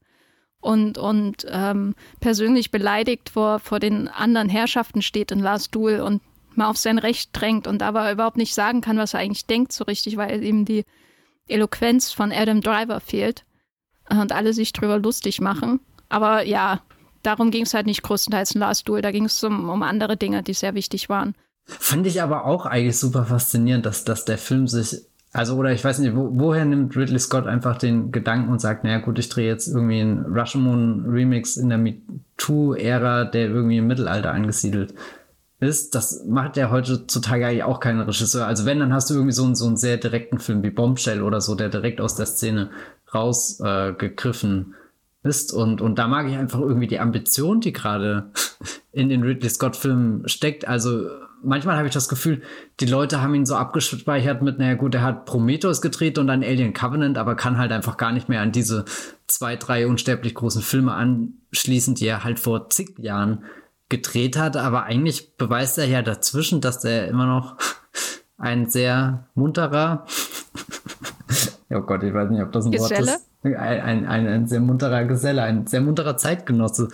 [0.63, 6.21] und, und ähm, persönlich beleidigt vor, vor den anderen Herrschaften steht in Lars Duel und
[6.55, 9.73] mal auf sein Recht drängt und aber überhaupt nicht sagen kann, was er eigentlich denkt
[9.73, 10.85] so richtig, weil ihm die
[11.47, 13.43] Eloquenz von Adam Driver fehlt
[14.09, 15.79] und alle sich drüber lustig machen.
[16.09, 16.81] Aber ja,
[17.23, 20.15] darum ging es halt nicht größtenteils in Last Duel, da ging es um, um andere
[20.15, 21.35] Dinge, die sehr wichtig waren.
[21.65, 25.01] Fand ich aber auch eigentlich super faszinierend, dass, dass der Film sich
[25.33, 28.83] also, oder ich weiß nicht, wo, woher nimmt Ridley Scott einfach den Gedanken und sagt,
[28.83, 33.87] naja gut, ich drehe jetzt irgendwie einen Rashomon Remix in der MeToo-Ära, der irgendwie im
[33.87, 34.93] Mittelalter angesiedelt
[35.59, 35.95] ist.
[35.95, 38.45] Das macht ja heutzutage eigentlich auch kein Regisseur.
[38.45, 41.23] Also wenn, dann hast du irgendwie so einen, so einen sehr direkten Film wie Bombshell
[41.23, 42.69] oder so, der direkt aus der Szene
[43.11, 44.75] rausgegriffen
[45.23, 45.51] äh, ist.
[45.51, 48.31] Und, und da mag ich einfach irgendwie die Ambition, die gerade
[48.91, 50.67] in den Ridley Scott-Filmen steckt.
[50.67, 51.07] Also
[51.43, 52.41] manchmal habe ich das Gefühl,
[52.79, 56.43] die Leute haben ihn so abgespeichert mit, naja gut, er hat Prometheus gedreht und dann
[56.43, 58.85] Alien Covenant, aber kann halt einfach gar nicht mehr an diese
[59.27, 63.43] zwei, drei unsterblich großen Filme anschließen, die er halt vor zig Jahren
[63.89, 64.57] gedreht hat.
[64.57, 67.57] Aber eigentlich beweist er ja dazwischen, dass er immer noch
[68.37, 70.05] ein sehr munterer,
[71.69, 73.07] oh Gott, ich weiß nicht, ob das ein Geselle?
[73.07, 76.89] Wort ist, ein, ein, ein, ein sehr munterer Geselle, ein sehr munterer Zeitgenosse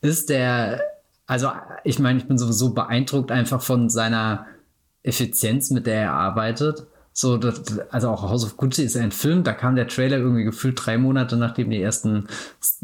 [0.00, 0.80] ist, der
[1.26, 1.50] also
[1.84, 4.46] ich meine, ich bin sowieso beeindruckt einfach von seiner
[5.02, 6.86] Effizienz, mit der er arbeitet.
[7.12, 10.42] So, das, also auch House of Gucci ist ein Film, da kam der Trailer irgendwie
[10.42, 12.26] gefühlt drei Monate, nachdem die ersten,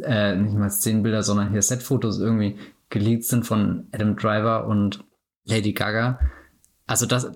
[0.03, 2.57] äh, nicht mal Szenenbilder, sondern hier Setfotos irgendwie
[2.91, 5.03] geleakt sind von Adam Driver und
[5.45, 6.21] Lady Gaga.
[6.87, 7.33] Also das,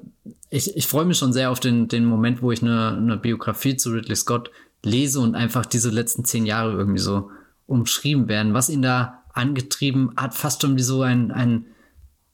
[0.51, 3.77] ich, ich freue mich schon sehr auf den, den Moment, wo ich eine, eine Biografie
[3.77, 4.53] zu Ridley Scott
[4.85, 7.31] lese und einfach diese letzten zehn Jahre irgendwie so
[7.67, 11.67] umschrieben werden, was ihn da angetrieben, hat fast schon wie so ein, ein,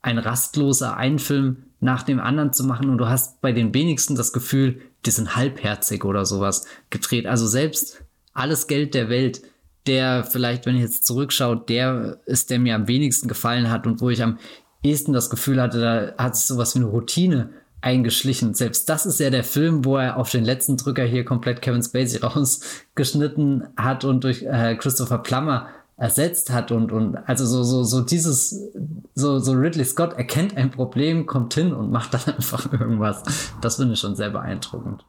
[0.02, 4.32] ein rastloser Einfilm nach dem anderen zu machen und du hast bei den wenigsten das
[4.32, 7.26] Gefühl, die sind halbherzig oder sowas gedreht.
[7.26, 8.04] Also selbst
[8.34, 9.42] alles Geld der Welt,
[9.86, 14.02] der vielleicht, wenn ich jetzt zurückschaue, der ist, der mir am wenigsten gefallen hat und
[14.02, 14.38] wo ich am
[14.82, 17.50] ehesten das Gefühl hatte, da hat sich sowas wie eine Routine
[17.80, 18.54] eingeschlichen.
[18.54, 21.82] Selbst das ist ja der Film, wo er auf den letzten Drücker hier komplett Kevin
[21.82, 25.68] Spacey rausgeschnitten hat und durch äh, Christopher Plummer
[26.00, 28.72] ersetzt hat und, und also so, so, so dieses,
[29.14, 33.22] so, so Ridley Scott erkennt ein Problem, kommt hin und macht dann einfach irgendwas.
[33.60, 35.04] Das finde ich schon sehr beeindruckend.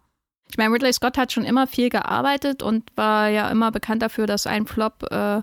[0.49, 4.27] Ich meine, Ridley Scott hat schon immer viel gearbeitet und war ja immer bekannt dafür,
[4.27, 5.41] dass ein Flop äh,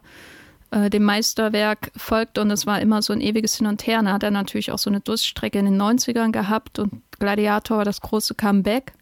[0.71, 4.03] äh, dem Meisterwerk folgt und es war immer so ein ewiges Hin und Her.
[4.03, 7.85] Da hat er natürlich auch so eine Durststrecke in den 90ern gehabt und Gladiator war
[7.87, 8.93] das große Comeback.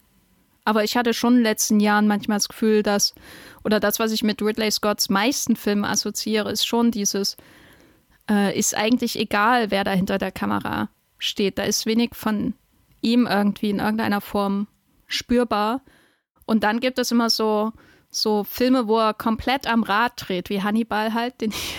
[0.63, 3.15] Aber ich hatte schon in den letzten Jahren manchmal das Gefühl, dass,
[3.67, 7.35] oder das, was ich mit Ridley Scotts meisten Filmen assoziiere, ist schon dieses,
[8.31, 10.87] äh, ist eigentlich egal, wer da hinter der Kamera
[11.17, 11.57] steht.
[11.57, 12.53] Da ist wenig von
[13.01, 14.67] ihm irgendwie in irgendeiner Form
[15.05, 15.81] spürbar.
[16.45, 17.73] Und dann gibt es immer so,
[18.09, 21.75] so Filme, wo er komplett am Rad dreht, wie Hannibal halt, den ich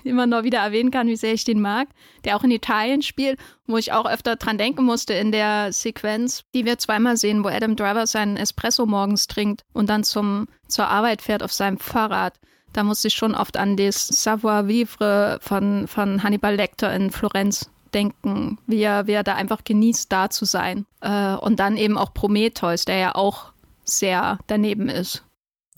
[0.04, 1.88] immer noch wieder erwähnen kann, wie sehr ich den mag,
[2.24, 6.44] der auch in Italien spielt, wo ich auch öfter dran denken musste in der Sequenz,
[6.54, 10.88] die wir zweimal sehen, wo Adam Driver seinen Espresso morgens trinkt und dann zum, zur
[10.88, 12.38] Arbeit fährt auf seinem Fahrrad.
[12.72, 18.58] Da musste ich schon oft an das Savoir-vivre von, von Hannibal Lecter in Florenz denken,
[18.66, 20.86] wie er, wie er da einfach genießt, da zu sein.
[21.00, 23.52] Äh, und dann eben auch Prometheus, der ja auch
[23.84, 25.24] sehr daneben ist.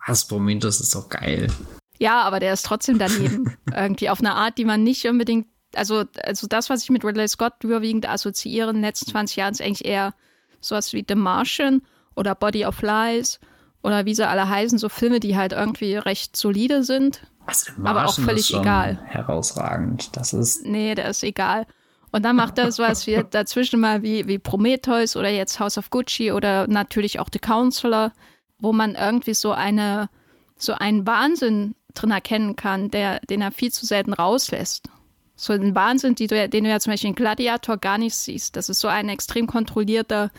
[0.07, 1.49] Was, Prometheus ist doch geil.
[2.03, 3.57] Ja, aber der ist trotzdem daneben.
[3.73, 5.47] Irgendwie auf eine Art, die man nicht unbedingt.
[5.77, 9.53] Also, also das, was ich mit Ridley Scott überwiegend assoziiere in den letzten 20 Jahren,
[9.53, 10.13] ist eigentlich eher
[10.61, 11.81] sowas wie The Martian
[12.17, 13.39] oder Body of Lies
[13.85, 17.23] oder wie sie alle heißen, so Filme, die halt irgendwie recht solide sind.
[17.47, 18.99] Also aber auch völlig egal.
[19.05, 20.17] Herausragend.
[20.17, 20.67] Das ist.
[20.67, 21.67] Nee, der ist egal.
[22.11, 25.91] Und dann macht er sowas wie dazwischen mal wie, wie Prometheus oder jetzt House of
[25.91, 28.13] Gucci oder natürlich auch The Counselor,
[28.59, 30.11] wo man irgendwie so eine,
[30.57, 34.89] so einen Wahnsinn drin erkennen kann, der, den er viel zu selten rauslässt.
[35.37, 38.57] So ein Wahnsinn, du, den du ja zum Beispiel in Gladiator gar nicht siehst.
[38.57, 40.31] Das ist so ein extrem kontrollierter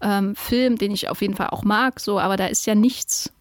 [0.00, 3.32] ähm, Film, den ich auf jeden Fall auch mag, so, aber da ist ja nichts,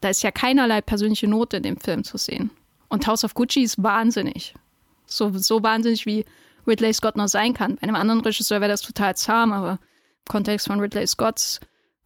[0.00, 2.50] da ist ja keinerlei persönliche Note in dem Film zu sehen.
[2.88, 4.54] Und House of Gucci ist wahnsinnig.
[5.06, 6.24] So, so wahnsinnig wie
[6.66, 7.76] Ridley Scott noch sein kann.
[7.76, 9.78] Bei einem anderen Regisseur wäre das total zahm, aber im
[10.28, 11.60] Kontext von Ridley Scotts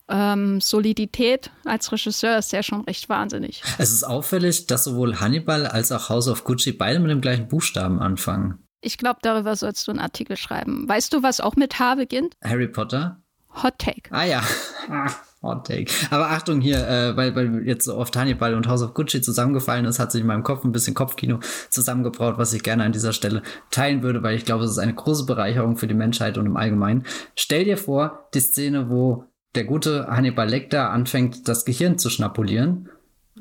[0.09, 3.62] ähm, Solidität als Regisseur ist der schon recht wahnsinnig.
[3.78, 7.49] Es ist auffällig, dass sowohl Hannibal als auch House of Gucci beide mit dem gleichen
[7.49, 8.66] Buchstaben anfangen.
[8.81, 10.89] Ich glaube, darüber sollst du einen Artikel schreiben.
[10.89, 12.35] Weißt du, was auch mit H beginnt?
[12.45, 13.20] Harry Potter.
[13.62, 14.11] Hot Take.
[14.11, 14.43] Ah ja.
[15.43, 15.91] Hot Take.
[16.11, 19.87] Aber Achtung hier, äh, weil, weil jetzt so oft Hannibal und House of Gucci zusammengefallen
[19.87, 23.12] ist, hat sich in meinem Kopf ein bisschen Kopfkino zusammengebraut, was ich gerne an dieser
[23.12, 26.47] Stelle teilen würde, weil ich glaube, es ist eine große Bereicherung für die Menschheit und
[26.47, 27.05] im Allgemeinen.
[27.35, 29.24] Stell dir vor, die Szene, wo
[29.57, 32.89] der gute Hannibal Lecter anfängt, das Gehirn zu schnapulieren.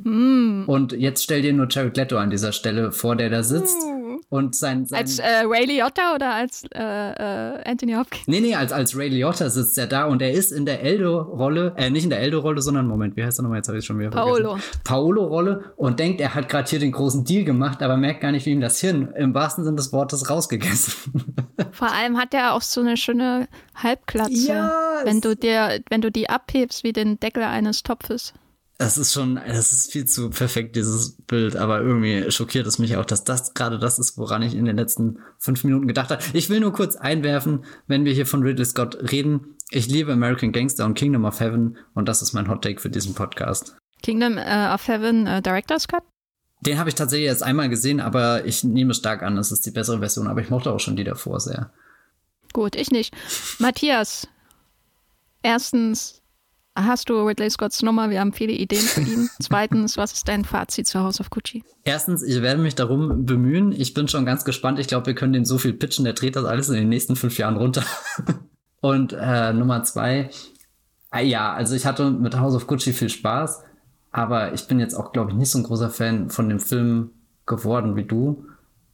[0.03, 0.63] Mm.
[0.65, 3.77] Und jetzt stell dir nur Jared Leto an dieser Stelle vor, der da sitzt.
[3.77, 3.94] Mm
[4.29, 8.27] und sein, sein als äh, Ray Liotta oder als äh, äh, Anthony Hopkins?
[8.27, 11.73] Nee, nee, als, als Ray Liotta sitzt er da und er ist in der Eldo-Rolle,
[11.77, 13.59] äh, nicht in der Eldo-Rolle, sondern, Moment, wie heißt er nochmal?
[13.59, 14.57] Jetzt habe ich schon wieder Paolo.
[14.83, 18.45] Paolo-Rolle und denkt, er hat gerade hier den großen Deal gemacht, aber merkt gar nicht,
[18.45, 21.13] wie ihm das Hirn im wahrsten Sinne des Wortes rausgegessen.
[21.71, 24.71] Vor allem hat er auch so eine schöne Halbklatze, ja,
[25.03, 28.33] wenn du dir, wenn du die abhebst wie den Deckel eines Topfes.
[28.77, 32.97] Das ist schon, das ist viel zu perfekt, dieses Bild, aber irgendwie schockiert es mich
[32.97, 36.21] auch, dass das gerade das ist, woran ich in den letzten fünf Minuten gedacht habe.
[36.33, 39.55] Ich will nur kurz einwerfen, wenn wir hier von Ridley Scott reden.
[39.69, 42.89] Ich liebe American Gangster und Kingdom of Heaven und das ist mein Hot Take für
[42.89, 43.77] diesen Podcast.
[44.03, 46.03] Kingdom uh, of Heaven uh, Director's Cut?
[46.59, 49.71] Den habe ich tatsächlich erst einmal gesehen, aber ich nehme stark an, es ist die
[49.71, 51.71] bessere Version, aber ich mochte auch schon die davor sehr.
[52.51, 53.15] Gut, ich nicht.
[53.59, 54.27] Matthias,
[55.43, 56.21] erstens,
[56.75, 58.09] Hast du Ridley Scotts Nummer?
[58.09, 59.29] Wir haben viele Ideen für ihn.
[59.41, 61.63] Zweitens, was ist dein Fazit zu House of Gucci?
[61.85, 63.71] Erstens, ich werde mich darum bemühen.
[63.71, 64.77] Ich bin schon ganz gespannt.
[64.79, 66.03] Ich glaube, wir können den so viel pitchen.
[66.03, 67.83] Der dreht das alles in den nächsten fünf Jahren runter.
[68.81, 70.29] Und äh, Nummer zwei,
[71.13, 73.63] äh, ja, also ich hatte mit House of Gucci viel Spaß,
[74.11, 77.11] aber ich bin jetzt auch, glaube ich, nicht so ein großer Fan von dem Film
[77.45, 78.45] geworden wie du.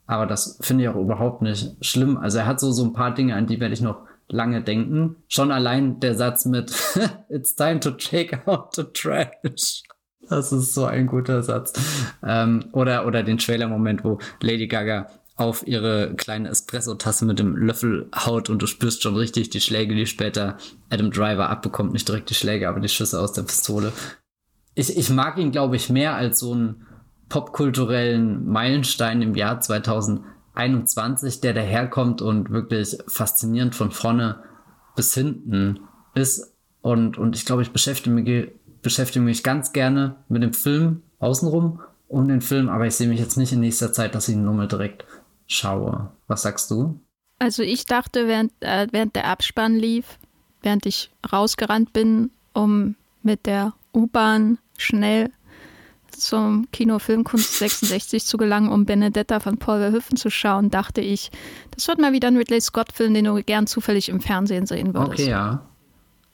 [0.06, 2.18] Aber das finde ich auch überhaupt nicht schlimm.
[2.18, 5.18] Also er hat so, so ein paar Dinge, an die werde ich noch lange denken.
[5.28, 6.72] Schon allein der Satz mit
[7.30, 9.84] It's time to take out the trash.
[10.30, 11.74] Das ist so ein guter Satz.
[12.24, 18.10] Ähm, oder, oder den Trailer-Moment, wo Lady Gaga auf ihre kleine Espresso-Tasse mit dem Löffel
[18.16, 20.58] haut und du spürst schon richtig die Schläge, die später
[20.90, 21.94] Adam Driver abbekommt.
[21.94, 23.92] Nicht direkt die Schläge, aber die Schüsse aus der Pistole.
[24.76, 26.88] Ich, ich mag ihn, glaube ich, mehr als so ein
[27.28, 29.60] popkulturellen Meilenstein im Jahr
[30.54, 34.44] 2021, der daherkommt und wirklich faszinierend von vorne
[34.96, 35.82] bis hinten
[36.14, 36.54] ist.
[36.82, 38.52] Und, und ich glaube, ich beschäftige mich,
[38.82, 43.20] beschäftige mich ganz gerne mit dem Film außenrum um den Film, aber ich sehe mich
[43.20, 45.06] jetzt nicht in nächster Zeit, dass ich ihn nur mal direkt
[45.48, 46.12] schaue.
[46.28, 47.00] Was sagst du?
[47.40, 50.20] Also ich dachte, während, äh, während der Abspann lief,
[50.62, 55.32] während ich rausgerannt bin, um mit der U-Bahn schnell
[56.12, 61.32] zum Kino Filmkunst 66 zu gelangen, um Benedetta von Paul Verhoeven zu schauen, dachte ich,
[61.72, 65.22] das wird mal wieder ein Ridley Scott-Film, den du gern zufällig im Fernsehen sehen würdest.
[65.22, 65.62] Okay, ja.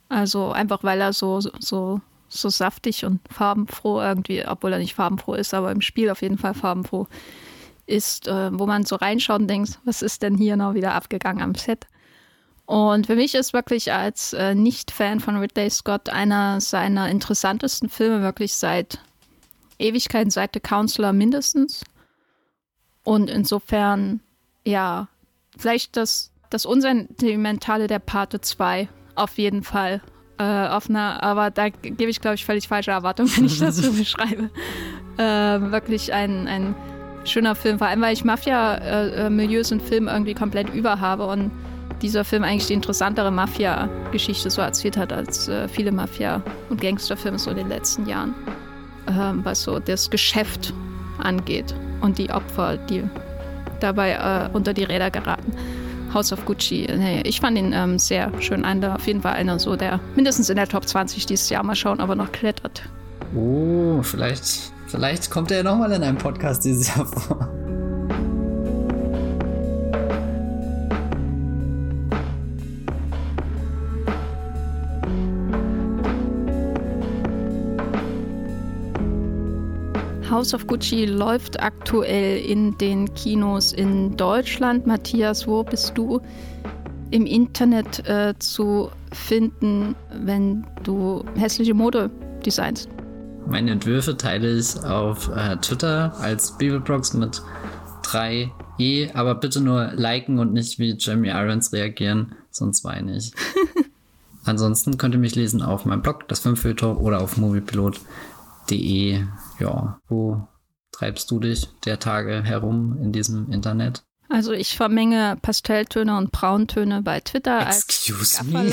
[0.09, 5.33] Also einfach, weil er so, so, so saftig und farbenfroh irgendwie, obwohl er nicht farbenfroh
[5.33, 7.07] ist, aber im Spiel auf jeden Fall farbenfroh
[7.85, 11.41] ist, äh, wo man so reinschaut und denkt, was ist denn hier noch wieder abgegangen
[11.41, 11.87] am Set?
[12.65, 18.21] Und für mich ist wirklich als äh, Nicht-Fan von Ridley Scott einer seiner interessantesten Filme
[18.21, 18.99] wirklich seit
[19.79, 21.83] Ewigkeiten, seit The Counselor mindestens.
[23.03, 24.21] Und insofern,
[24.65, 25.07] ja,
[25.57, 30.01] vielleicht das, das Unsentimentale der Parte 2 auf jeden Fall.
[30.39, 33.77] Äh, auf einer, aber da gebe ich, glaube ich, völlig falsche Erwartungen, wenn ich das
[33.77, 34.51] so beschreibe.
[35.17, 36.75] Äh, wirklich ein, ein
[37.25, 41.51] schöner Film, vor allem weil ich Mafia-Milieus äh, und Film irgendwie komplett überhabe und
[42.01, 47.39] dieser Film eigentlich die interessantere Mafia-Geschichte so erzählt hat als äh, viele Mafia- und Gangsterfilme
[47.39, 48.35] so in den letzten Jahren,
[49.07, 50.73] was so das Geschäft
[51.17, 53.03] angeht und die Opfer, die
[53.79, 55.53] dabei äh, unter die Räder geraten.
[56.13, 58.63] House of Gucci, nee, ich fand ihn ähm, sehr schön.
[58.63, 61.75] Einer, auf jeden Fall einer so, der mindestens in der Top 20 dieses Jahr mal
[61.75, 62.83] schauen, aber noch klettert.
[63.35, 67.49] Oh, vielleicht Vielleicht kommt er ja nochmal in einem Podcast dieses Jahr vor.
[80.29, 84.85] House of Gucci läuft aktuell in den Kinos in Deutschland.
[84.85, 86.19] Matthias, wo bist du
[87.11, 92.09] im Internet äh, zu finden, wenn du hässliche Mode
[92.45, 92.89] designst?
[93.47, 97.41] Meine Entwürfe teile ich auf äh, Twitter als Bibelbrox mit
[98.03, 103.31] 3e, aber bitte nur liken und nicht wie Jeremy Irons reagieren, sonst weine ich.
[104.43, 107.37] Ansonsten könnt ihr mich lesen auf meinem Blog, das Filmfilter oder auf
[108.75, 110.47] Ja, wo
[110.91, 114.03] treibst du dich der Tage herum in diesem Internet?
[114.29, 118.71] Also ich vermenge Pastelltöne und Brauntöne bei Twitter Excuse als me.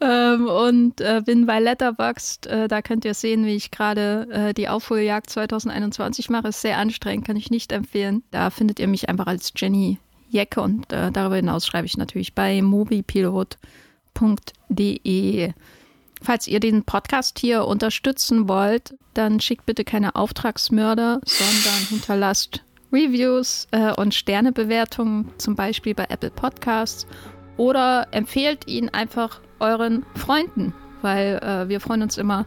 [0.00, 2.46] ähm, und äh, bin bei Letterboxd.
[2.46, 6.48] Äh, da könnt ihr sehen, wie ich gerade äh, die Aufholjagd 2021 mache.
[6.48, 8.22] Ist sehr anstrengend, kann ich nicht empfehlen.
[8.30, 9.98] Da findet ihr mich einfach als Jenny
[10.30, 15.52] Jecke und äh, darüber hinaus schreibe ich natürlich bei mobipilot.de.
[16.22, 22.62] Falls ihr den Podcast hier unterstützen wollt, dann schickt bitte keine Auftragsmörder, sondern hinterlasst
[22.92, 27.06] Reviews äh, und Sternebewertungen, zum Beispiel bei Apple Podcasts
[27.56, 30.72] oder empfehlt ihn einfach euren Freunden,
[31.02, 32.46] weil äh, wir freuen uns immer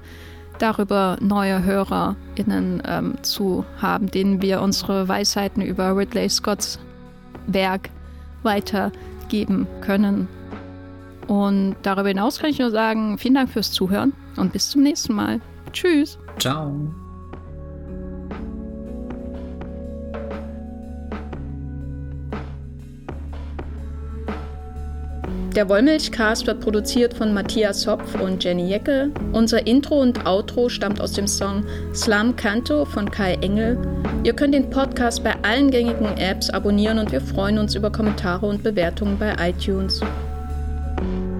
[0.57, 6.79] darüber, neue HörerInnen ähm, zu haben, denen wir unsere Weisheiten über Ridley Scotts
[7.47, 7.89] Werk
[8.43, 10.27] weitergeben können.
[11.31, 15.13] Und darüber hinaus kann ich nur sagen, vielen Dank fürs Zuhören und bis zum nächsten
[15.13, 15.39] Mal.
[15.71, 16.19] Tschüss.
[16.37, 16.93] Ciao.
[25.55, 29.13] Der Wollmilchcast wird produziert von Matthias Hopf und Jenny Jeckel.
[29.31, 31.63] Unser Intro und Outro stammt aus dem Song
[31.93, 33.77] Slam Canto von Kai Engel.
[34.25, 38.45] Ihr könnt den Podcast bei allen gängigen Apps abonnieren und wir freuen uns über Kommentare
[38.45, 40.01] und Bewertungen bei iTunes.
[41.01, 41.30] Thank you.